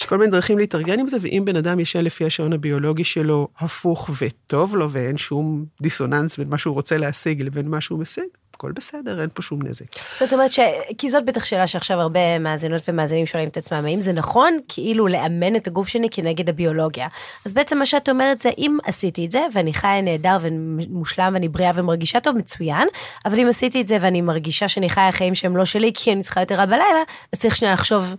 [0.00, 3.48] יש כל מיני דרכים להתארגן עם זה, ואם בן אדם ישן לפי השעון הביולוגי שלו
[3.58, 8.24] הפוך וטוב לו ואין שום דיסוננס בין מה שהוא רוצה להשיג לבין מה שהוא משיג,
[8.54, 9.84] הכל בסדר, אין פה שום נזק.
[10.20, 10.58] זאת אומרת ש...
[10.98, 15.08] כי זאת בטח שאלה שעכשיו הרבה מאזינות ומאזינים שואלים את עצמם, האם זה נכון כאילו
[15.08, 17.06] לאמן את הגוף שלי כנגד הביולוגיה?
[17.46, 21.48] אז בעצם מה שאת אומרת זה, אם עשיתי את זה, ואני חיה נהדר ומושלם ואני
[21.48, 22.88] בריאה ומרגישה טוב, מצוין,
[23.24, 26.22] אבל אם עשיתי את זה ואני מרגישה שאני חיה חיים שהם לא שלי, כי אני
[26.22, 27.02] צריכה יותר רע בלילה,
[27.32, 28.14] אז צריך שנייה לחשוב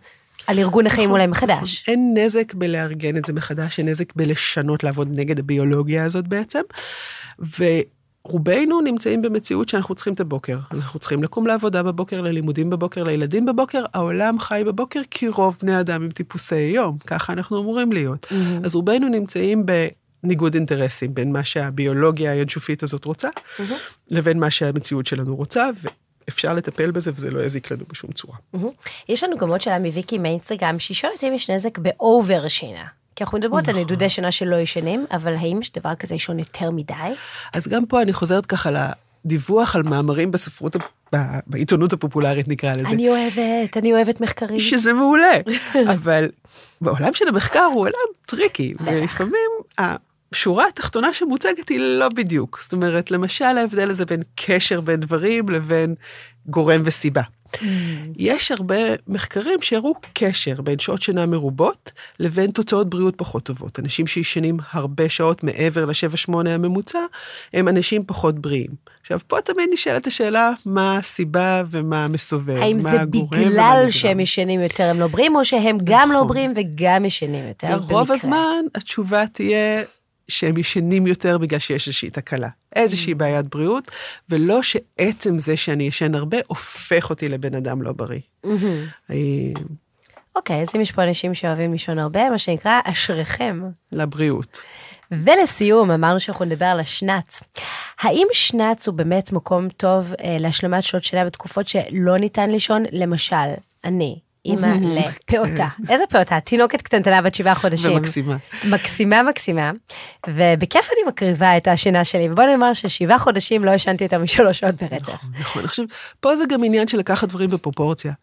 [0.47, 1.89] על ארגון החיים אולי מחדש.
[1.89, 6.61] אין נזק בלארגן את זה מחדש, אין נזק בלשנות, לעבוד נגד הביולוגיה הזאת בעצם.
[8.27, 10.57] רובנו נמצאים במציאות שאנחנו צריכים את הבוקר.
[10.71, 13.85] אנחנו צריכים לקום לעבודה בבוקר, ללימודים בבוקר, לילדים בבוקר.
[13.93, 18.23] העולם חי בבוקר כי רוב בני אדם עם טיפוסי יום, ככה אנחנו אמורים להיות.
[18.25, 18.65] Mm-hmm.
[18.65, 19.65] אז רובנו נמצאים
[20.23, 23.61] בניגוד אינטרסים בין מה שהביולוגיה הינשופית הזאת רוצה, mm-hmm.
[24.11, 25.69] לבין מה שהמציאות שלנו רוצה,
[26.29, 28.37] אפשר לטפל בזה וזה לא יזיק לנו בשום צורה.
[28.55, 28.89] Mm-hmm.
[29.09, 32.85] יש לנו גם עוד שאלה מוויקי מאינסטגרם, שהיא שואלת אם יש נזק באובר שינה.
[33.15, 36.71] כי אנחנו מדברות על נדודי שינה שלא ישנים, אבל האם יש דבר כזה לישון יותר
[36.71, 36.93] מדי?
[37.53, 38.69] אז גם פה אני חוזרת ככה
[39.25, 40.75] לדיווח על מאמרים בספרות,
[41.47, 42.87] בעיתונות הפופולרית נקרא לזה.
[42.87, 44.59] אני אוהבת, אני אוהבת מחקרים.
[44.59, 45.39] שזה מעולה,
[45.93, 46.29] אבל
[46.81, 47.93] בעולם של המחקר הוא עולם
[48.25, 52.59] tricky, ולפעמים השורה התחתונה שמוצגת היא לא בדיוק.
[52.61, 55.95] זאת אומרת, למשל ההבדל הזה בין קשר בין דברים לבין
[56.47, 57.21] גורם וסיבה.
[58.17, 58.75] יש הרבה
[59.07, 63.79] מחקרים שהראו קשר בין שעות שינה מרובות לבין תוצאות בריאות פחות טובות.
[63.79, 66.99] אנשים שישנים הרבה שעות מעבר ל-7-8 הממוצע,
[67.53, 68.69] הם אנשים פחות בריאים.
[69.01, 74.83] עכשיו, פה תמיד נשאלת השאלה מה הסיבה ומה המסובב, האם זה בגלל שהם ישנים יותר
[74.83, 76.27] הם לא בריאים, או שהם גם לא נכון.
[76.27, 77.67] בריאים וגם ישנים יותר?
[77.87, 79.83] ורוב הזמן התשובה תהיה
[80.27, 83.15] שהם ישנים יותר בגלל שיש איזושהי תקלה, איזושהי mm.
[83.15, 83.91] בעיית בריאות,
[84.29, 88.19] ולא שעצם זה שאני ישן הרבה הופך אותי לבן אדם לא בריא.
[88.45, 89.09] Mm-hmm.
[89.11, 89.15] אה,
[90.35, 93.61] אוקיי, אז אם יש פה אנשים שאוהבים לישון הרבה, מה שנקרא, אשריכם.
[93.91, 94.61] לבריאות.
[95.11, 97.43] ולסיום, אמרנו שאנחנו נדבר על השנץ.
[97.99, 102.83] האם שנץ הוא באמת מקום טוב אה, להשלמת שעות שינה בתקופות שלא ניתן לישון?
[102.91, 103.35] למשל,
[103.83, 104.67] אני, אימא
[104.99, 105.67] לפעוטה.
[105.89, 106.39] איזה פעוטה?
[106.39, 107.91] תינוקת קטנטנה בת שבעה חודשים.
[107.91, 108.37] ומקסימה.
[108.63, 109.71] מקסימה מקסימה.
[110.27, 114.75] ובכיף אני מקריבה את השינה שלי, ובוא נאמר ששבעה חודשים לא ישנתי יותר משלוש שעות
[114.75, 115.13] ברצף.
[115.13, 115.67] נכון, נכון.
[115.67, 115.83] חושב,
[116.19, 118.13] פה זה גם עניין של לקחת דברים בפרופורציה.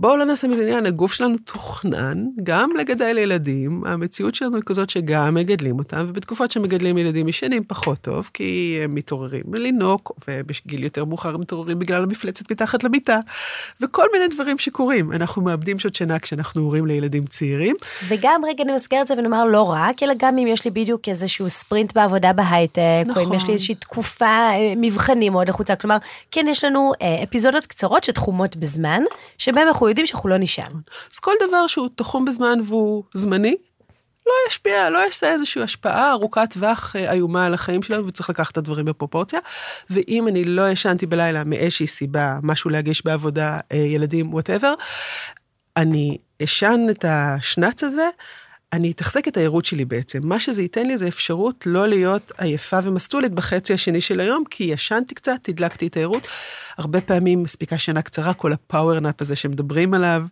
[0.00, 4.90] בואו לא נעשה מזה עניין, הגוף שלנו תוכנן גם לגדל ילדים, המציאות שלנו היא כזאת
[4.90, 11.04] שגם מגדלים אותם, ובתקופות שמגדלים ילדים ישנים פחות טוב, כי הם מתעוררים לינוק, ובגיל יותר
[11.04, 13.18] מאוחר הם מתעוררים בגלל המפלצת מתחת למיטה,
[13.80, 15.12] וכל מיני דברים שקורים.
[15.12, 17.76] אנחנו מאבדים שעות שינה כשאנחנו הורים לילדים צעירים.
[18.08, 21.50] וגם רגע נמסגר את זה ונאמר לא רק, אלא גם אם יש לי בדיוק איזשהו
[21.50, 23.22] ספרינט בעבודה בהייטק, נכון.
[23.22, 23.52] או אם יש לי נכון.
[23.52, 25.96] איזושהי תקופה, אה, מבחנים מאוד לחוצה, כלומר,
[26.30, 29.02] כן, יש לנו אה, אפיזודות קצרות שתחומות בזמן,
[29.38, 30.72] שבהם אנחנו יודעים שאנחנו לא נשאר.
[31.12, 33.56] אז כל דבר שהוא תחום בזמן והוא זמני,
[34.26, 38.52] לא ישפיע, לא יעשה איזושהי השפעה ארוכת טווח אה, איומה על החיים שלנו, וצריך לקחת
[38.52, 39.40] את הדברים בפרופורציה.
[39.90, 44.74] ואם אני לא ישנתי בלילה מאיזושהי סיבה, משהו להגיש בעבודה, אה, ילדים, whatever,
[45.76, 48.08] אני אשן את השנ״ץ הזה,
[48.72, 50.18] אני אתחזק את הערות שלי בעצם.
[50.22, 54.64] מה שזה ייתן לי זה אפשרות לא להיות עייפה ומסטולית בחצי השני של היום, כי
[54.64, 56.26] ישנתי קצת, הדלקתי את הערות.
[56.78, 60.22] הרבה פעמים מספיקה שינה קצרה, כל ה power nap הזה שמדברים עליו,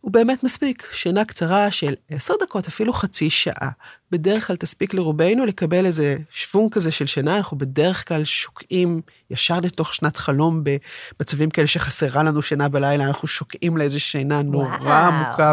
[0.00, 0.88] הוא באמת מספיק.
[0.92, 3.70] שינה קצרה של עשר דקות, אפילו חצי שעה,
[4.10, 9.00] בדרך כלל תספיק לרובנו לקבל איזה שוונג כזה של שינה, אנחנו בדרך כלל שוקעים
[9.30, 14.98] ישר לתוך שנת חלום במצבים כאלה שחסרה לנו שינה בלילה, אנחנו שוקעים לאיזה שינה נורא
[14.98, 15.52] עמוקה,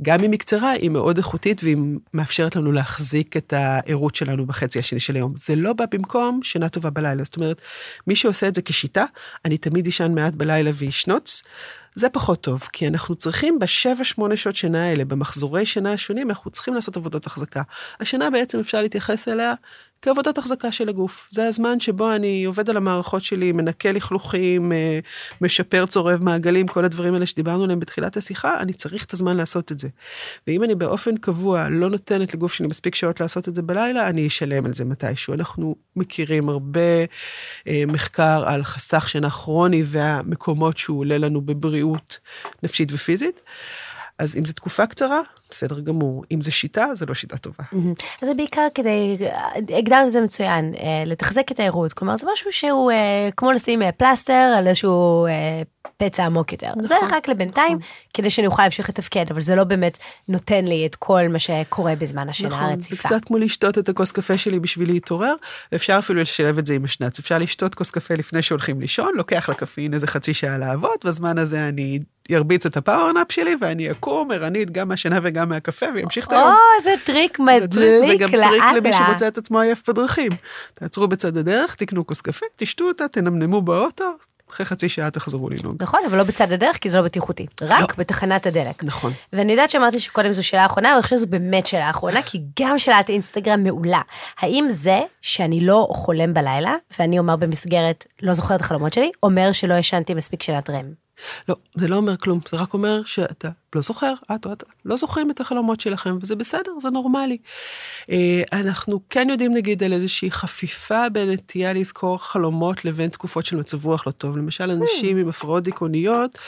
[0.00, 1.76] וגם אם היא קצרה, היא מאוד איכותית והיא
[2.14, 5.34] מאפשרת לנו להחזיק את הערות שלנו בחצי השני של היום.
[5.36, 7.60] זה לא בא במקום שינה טובה בלילה, זאת אומרת,
[8.06, 9.04] מי שעושה את זה כשיטה,
[9.44, 11.42] אני תמיד אשן מעט בלילה וישנוץ.
[11.94, 16.50] זה פחות טוב, כי אנחנו צריכים בשבע, שמונה שעות שינה האלה, במחזורי שינה השונים, אנחנו
[16.50, 17.62] צריכים לעשות עבודות החזקה.
[18.00, 19.54] השינה בעצם אפשר להתייחס אליה
[20.02, 21.28] כעבודות החזקה של הגוף.
[21.30, 24.98] זה הזמן שבו אני עובד על המערכות שלי, מנקה לכלוכים, אה,
[25.40, 29.72] משפר צורב מעגלים, כל הדברים האלה שדיברנו עליהם בתחילת השיחה, אני צריך את הזמן לעשות
[29.72, 29.88] את זה.
[30.46, 34.26] ואם אני באופן קבוע לא נותנת לגוף שלי מספיק שעות לעשות את זה בלילה, אני
[34.26, 35.34] אשלם על זה מתישהו.
[35.34, 36.80] אנחנו מכירים הרבה
[37.68, 42.18] אה, מחקר על חסך שינה כרוני והמקומות שהוא עולה לנו בבריאות
[42.62, 43.42] נפשית ופיזית.
[44.18, 45.20] אז אם זו תקופה קצרה,
[45.50, 46.24] בסדר גמור.
[46.32, 47.64] אם זה שיטה, זה לא שיטה טובה.
[48.22, 49.16] אז זה בעיקר כדי,
[49.78, 51.92] הגדרת את זה מצוין, אה, לתחזק את הערות.
[51.92, 55.26] כלומר, זה משהו שהוא אה, כמו לשים אה, פלסטר על איזשהו
[55.96, 56.70] פצע עמוק יותר.
[56.70, 56.82] נכון.
[56.82, 57.88] זה רק לבינתיים, נכון.
[58.14, 61.94] כדי שאני אוכל להמשיך לתפקד, אבל זה לא באמת נותן לי את כל מה שקורה
[61.96, 62.94] בזמן השינה נכון, הרציפה.
[62.94, 65.34] נכון, זה קצת כמו לשתות את הכוס קפה שלי בשביל להתעורר,
[65.72, 67.18] ואפשר אפילו לשלב את זה עם השנץ.
[67.18, 71.68] אפשר לשתות כוס קפה לפני שהולכים לישון, לוקח לקפאין איזה חצי שעה לעבוד, בזמן הזה
[71.68, 76.26] אני ארביץ את ה power nap שלי ואני אקום ערנית גם מהשינה וגם מהקפה ואמשיך
[76.26, 76.44] את היום.
[76.44, 78.06] או, זה טריק מדליק לאללה.
[78.06, 80.32] זה גם טריק למי שמוצא את עצמו עייף בדרכים.
[80.74, 84.04] תעצרו בצד הדרך, תקנו כוס קפה, תשתו אותה, תנמנמו באוטו,
[84.50, 85.76] אחרי חצי שעה תחזרו לנהוג.
[85.82, 87.46] נכון, אבל לא בצד הדרך, כי זה לא בטיחותי.
[87.62, 87.96] רק לא.
[87.98, 88.84] בתחנת הדלק.
[88.84, 89.12] נכון.
[89.32, 92.42] ואני יודעת שאמרתי שקודם זו שאלה אחרונה, אבל אני חושבת שזו באמת שאלה אחרונה, כי
[92.60, 94.00] גם שאלת אינסטגרם מעולה.
[94.38, 99.52] האם זה שאני לא חולם בלילה, ואני אומר במסגרת, לא זוכר את החלומות שלי, אומר
[99.52, 101.05] שלא ישנתי מספיק שאלת רם?
[101.48, 104.96] לא, זה לא אומר כלום, זה רק אומר שאתה לא זוכר, את או את לא
[104.96, 107.38] זוכרים את החלומות שלכם, וזה בסדר, זה נורמלי.
[108.10, 113.56] אה, אנחנו כן יודעים נגיד על איזושהי חפיפה בין נטייה לזכור חלומות לבין תקופות של
[113.56, 114.36] מצב רוח לא טוב.
[114.36, 116.38] למשל, אנשים עם הפרעות דיכאוניות,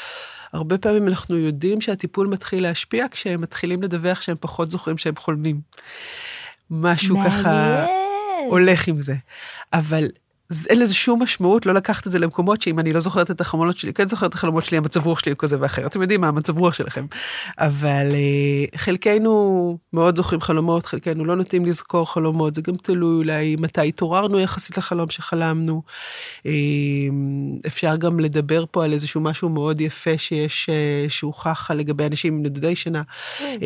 [0.53, 5.61] הרבה פעמים אנחנו יודעים שהטיפול מתחיל להשפיע כשהם מתחילים לדווח שהם פחות זוכרים שהם חולמים.
[6.71, 7.87] משהו ככה
[8.49, 9.15] הולך עם זה.
[9.73, 10.09] אבל
[10.69, 13.77] אין לזה שום משמעות לא לקחת את זה למקומות שאם אני לא זוכרת את החלומות
[13.77, 15.87] שלי, כן זוכרת את החלומות שלי, המצב רוח שלי הוא כזה ואחר.
[15.87, 17.07] אתם יודעים מה המצב רוח שלכם.
[17.59, 23.57] אבל uh, חלקנו מאוד זוכרים חלומות, חלקנו לא נוטים לזכור חלומות, זה גם תלוי אולי
[23.59, 25.83] מתי התעוררנו יחסית לחלום שחלמנו.
[26.39, 26.49] Uh,
[27.67, 32.43] אפשר גם לדבר פה על איזשהו משהו מאוד יפה שיש, uh, שהוכח לגבי אנשים עם
[32.43, 33.03] נדודי שינה.
[33.39, 33.65] Uh,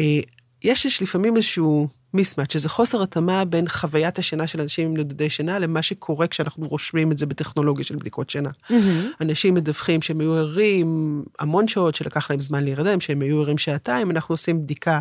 [0.64, 2.01] יש לפעמים איזשהו...
[2.14, 6.68] מיסמט, שזה חוסר התאמה בין חוויית השינה של אנשים עם נדודי שינה למה שקורה כשאנחנו
[6.68, 8.50] רושמים את זה בטכנולוגיה של בדיקות שינה.
[8.50, 8.74] Mm-hmm.
[9.20, 14.10] אנשים מדווחים שהם היו ערים המון שעות שלקח להם זמן להירדם, שהם היו ערים שעתיים,
[14.10, 15.00] אנחנו עושים בדיקה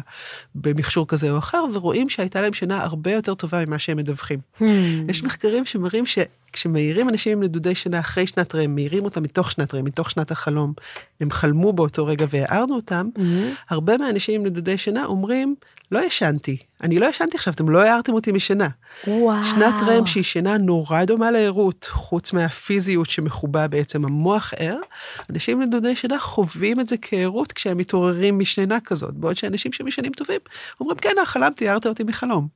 [0.55, 4.39] במכשור כזה או אחר, ורואים שהייתה להם שינה הרבה יותר טובה ממה שהם מדווחים.
[4.39, 4.64] Mm-hmm.
[5.09, 6.20] יש מחקרים שמראים ש...
[6.54, 10.32] כשמאירים אנשים עם נדודי שינה אחרי שנת רם, מאירים אותם מתוך שנת רם, מתוך שנת
[10.32, 10.74] החלום,
[11.20, 13.22] הם חלמו באותו רגע והערנו אותם, mm-hmm.
[13.70, 15.56] הרבה מהאנשים עם נדודי שינה אומרים,
[15.91, 18.68] לא ישנתי, אני לא ישנתי עכשיו, אתם לא הערתם אותי משינה.
[19.08, 19.43] וואו.
[19.43, 24.78] שנת רם שהיא שינה נורא דומה לערות, חוץ מהפיזיות שמחובה בעצם המוח ער,
[25.30, 30.12] אנשים עם נדודי שינה חווים את זה כערות כשהם מתעוררים משינה כזאת, בעוד שאנשים שמשנים
[30.12, 30.39] טובים
[30.80, 32.47] אומרים, כן, חלמתי, הערת אותי מחלום.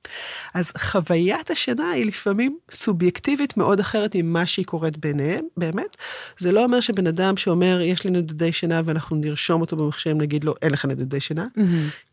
[0.53, 5.97] אז חוויית השינה היא לפעמים סובייקטיבית מאוד אחרת ממה שהיא קורית ביניהם, באמת.
[6.37, 10.43] זה לא אומר שבן אדם שאומר, יש לי נדודי שינה ואנחנו נרשום אותו במחשב, נגיד
[10.43, 11.47] לו, אין לך נדודי שינה.
[11.57, 11.61] Mm-hmm.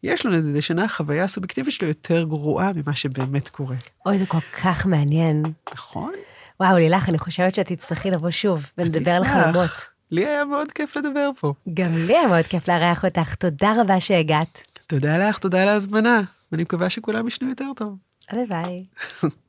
[0.03, 3.77] יש לו נדודי שינה, החוויה הסובייקטיבית שלו יותר גרועה ממה שבאמת קורה.
[4.07, 5.43] אוי, זה כל כך מעניין.
[5.75, 6.12] נכון.
[6.61, 9.70] וואו, לילך, אני חושבת שאת תצטרכי לבוא שוב ונדבר על חלומות.
[10.11, 11.55] לי היה מאוד כיף לדבר פה.
[11.75, 14.62] גם לי היה מאוד כיף לארח אותך, תודה רבה שהגעת.
[14.87, 16.20] תודה לך, תודה על ההזמנה,
[16.53, 17.97] ואני מקווה שכולם ישנו יותר טוב.
[18.31, 18.85] הלוואי.